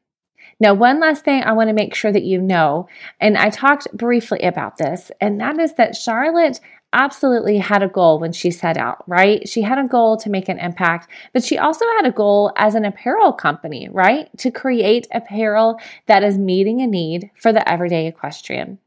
Now, 0.61 0.73
one 0.73 0.99
last 0.99 1.23
thing 1.23 1.43
I 1.43 1.53
want 1.53 1.69
to 1.69 1.73
make 1.73 1.95
sure 1.95 2.11
that 2.11 2.23
you 2.23 2.41
know, 2.41 2.89
and 3.21 3.37
I 3.37 3.49
talked 3.49 3.91
briefly 3.93 4.41
about 4.41 4.77
this, 4.77 5.09
and 5.21 5.39
that 5.39 5.57
is 5.57 5.75
that 5.75 5.95
Charlotte 5.95 6.59
absolutely 6.91 7.59
had 7.59 7.83
a 7.83 7.87
goal 7.87 8.19
when 8.19 8.33
she 8.33 8.51
set 8.51 8.75
out, 8.75 9.07
right? 9.07 9.47
She 9.47 9.61
had 9.61 9.77
a 9.77 9.87
goal 9.87 10.17
to 10.17 10.29
make 10.29 10.49
an 10.49 10.59
impact, 10.59 11.07
but 11.33 11.43
she 11.43 11.57
also 11.57 11.85
had 11.97 12.07
a 12.07 12.11
goal 12.11 12.51
as 12.55 12.75
an 12.75 12.83
apparel 12.83 13.31
company, 13.31 13.87
right? 13.91 14.35
To 14.39 14.51
create 14.51 15.07
apparel 15.13 15.79
that 16.07 16.23
is 16.23 16.37
meeting 16.37 16.81
a 16.81 16.87
need 16.87 17.29
for 17.35 17.53
the 17.53 17.67
everyday 17.69 18.07
equestrian. 18.07 18.79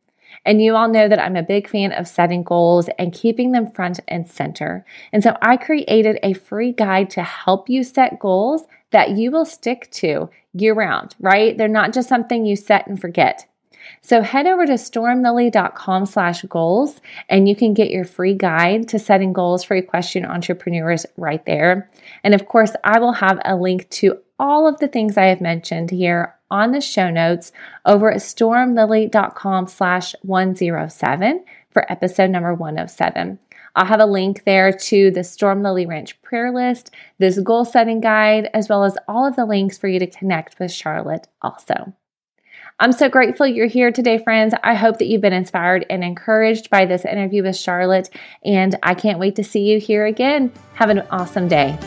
And 0.45 0.63
you 0.63 0.75
all 0.75 0.89
know 0.89 1.09
that 1.09 1.21
I'm 1.21 1.37
a 1.37 1.43
big 1.43 1.69
fan 1.69 1.93
of 1.93 2.09
setting 2.09 2.43
goals 2.43 2.89
and 2.99 3.13
keeping 3.13 3.53
them 3.53 3.71
front 3.71 4.01
and 4.09 4.29
center. 4.29 4.85
And 5.13 5.23
so 5.23 5.37
I 5.41 5.57
created 5.57 6.19
a 6.23 6.33
free 6.33 6.73
guide 6.73 7.11
to 7.11 7.23
help 7.23 7.69
you 7.69 7.85
set 7.85 8.19
goals 8.19 8.65
that 8.91 9.11
you 9.11 9.31
will 9.31 9.45
stick 9.45 9.91
to 9.93 10.31
year 10.53 10.75
round, 10.75 11.15
right? 11.21 11.57
They're 11.57 11.69
not 11.69 11.93
just 11.93 12.09
something 12.09 12.45
you 12.45 12.57
set 12.57 12.87
and 12.87 13.01
forget. 13.01 13.47
So 14.01 14.23
head 14.23 14.47
over 14.47 14.67
to 14.67 14.75
stormlily.com 14.75 16.07
slash 16.07 16.43
goals 16.43 17.01
and 17.29 17.49
you 17.49 17.57
can 17.57 17.75
get 17.75 17.91
your 17.91 18.05
free 18.05 18.35
guide 18.35 18.89
to 18.89 18.99
setting 18.99 19.33
goals 19.33 19.65
for 19.65 19.75
equestrian 19.75 20.27
entrepreneurs 20.27 21.07
right 21.17 21.45
there. 21.47 21.91
And 22.23 22.35
of 22.35 22.47
course, 22.47 22.73
I 22.85 22.99
will 23.01 23.13
have 23.13 23.41
a 23.45 23.57
link 23.57 23.89
to 23.91 24.19
all 24.39 24.67
of 24.67 24.79
the 24.79 24.89
things 24.89 25.17
I 25.17 25.27
have 25.27 25.41
mentioned 25.41 25.91
here 25.91 26.35
on 26.53 26.71
the 26.71 26.81
show 26.83 27.11
notes 27.11 27.51
over 27.87 28.13
at 28.13 28.19
stormlily.com 28.19 29.67
slash 29.67 30.15
107 30.23 31.45
for 31.71 31.91
episode 31.91 32.31
number 32.31 32.53
107. 32.53 33.39
I'll 33.75 33.87
have 33.87 34.01
a 34.01 34.07
link 34.07 34.45
there 34.45 34.71
to 34.71 35.11
the 35.11 35.25
Storm 35.25 35.63
Lily 35.63 35.87
Ranch 35.87 36.21
prayer 36.21 36.53
list, 36.53 36.91
this 37.19 37.41
goal 37.41 37.65
setting 37.65 38.01
guide, 38.01 38.51
as 38.53 38.69
well 38.69 38.85
as 38.85 38.99
all 39.09 39.27
of 39.27 39.35
the 39.35 39.47
links 39.47 39.79
for 39.79 39.89
you 39.89 39.99
to 39.99 40.07
connect 40.07 40.59
with 40.59 40.71
Charlotte 40.71 41.27
also. 41.41 41.95
I'm 42.79 42.93
so 42.93 43.09
grateful 43.09 43.47
you're 43.47 43.67
here 43.67 43.91
today, 43.91 44.19
friends. 44.19 44.55
I 44.63 44.75
hope 44.75 44.99
that 44.99 45.07
you've 45.07 45.23
been 45.23 45.33
inspired 45.33 45.87
and 45.89 46.05
encouraged 46.05 46.69
by 46.69 46.85
this 46.85 47.05
interview 47.07 47.45
with 47.45 47.57
Charlotte, 47.57 48.11
and 48.45 48.79
I 48.83 48.93
can't 48.95 49.19
wait 49.19 49.37
to 49.37 49.45
see 49.45 49.61
you 49.61 49.81
here 49.81 50.05
again. 50.05 50.53
Have 50.75 50.91
an 50.91 51.01
awesome 51.11 51.49
day. 51.49 51.79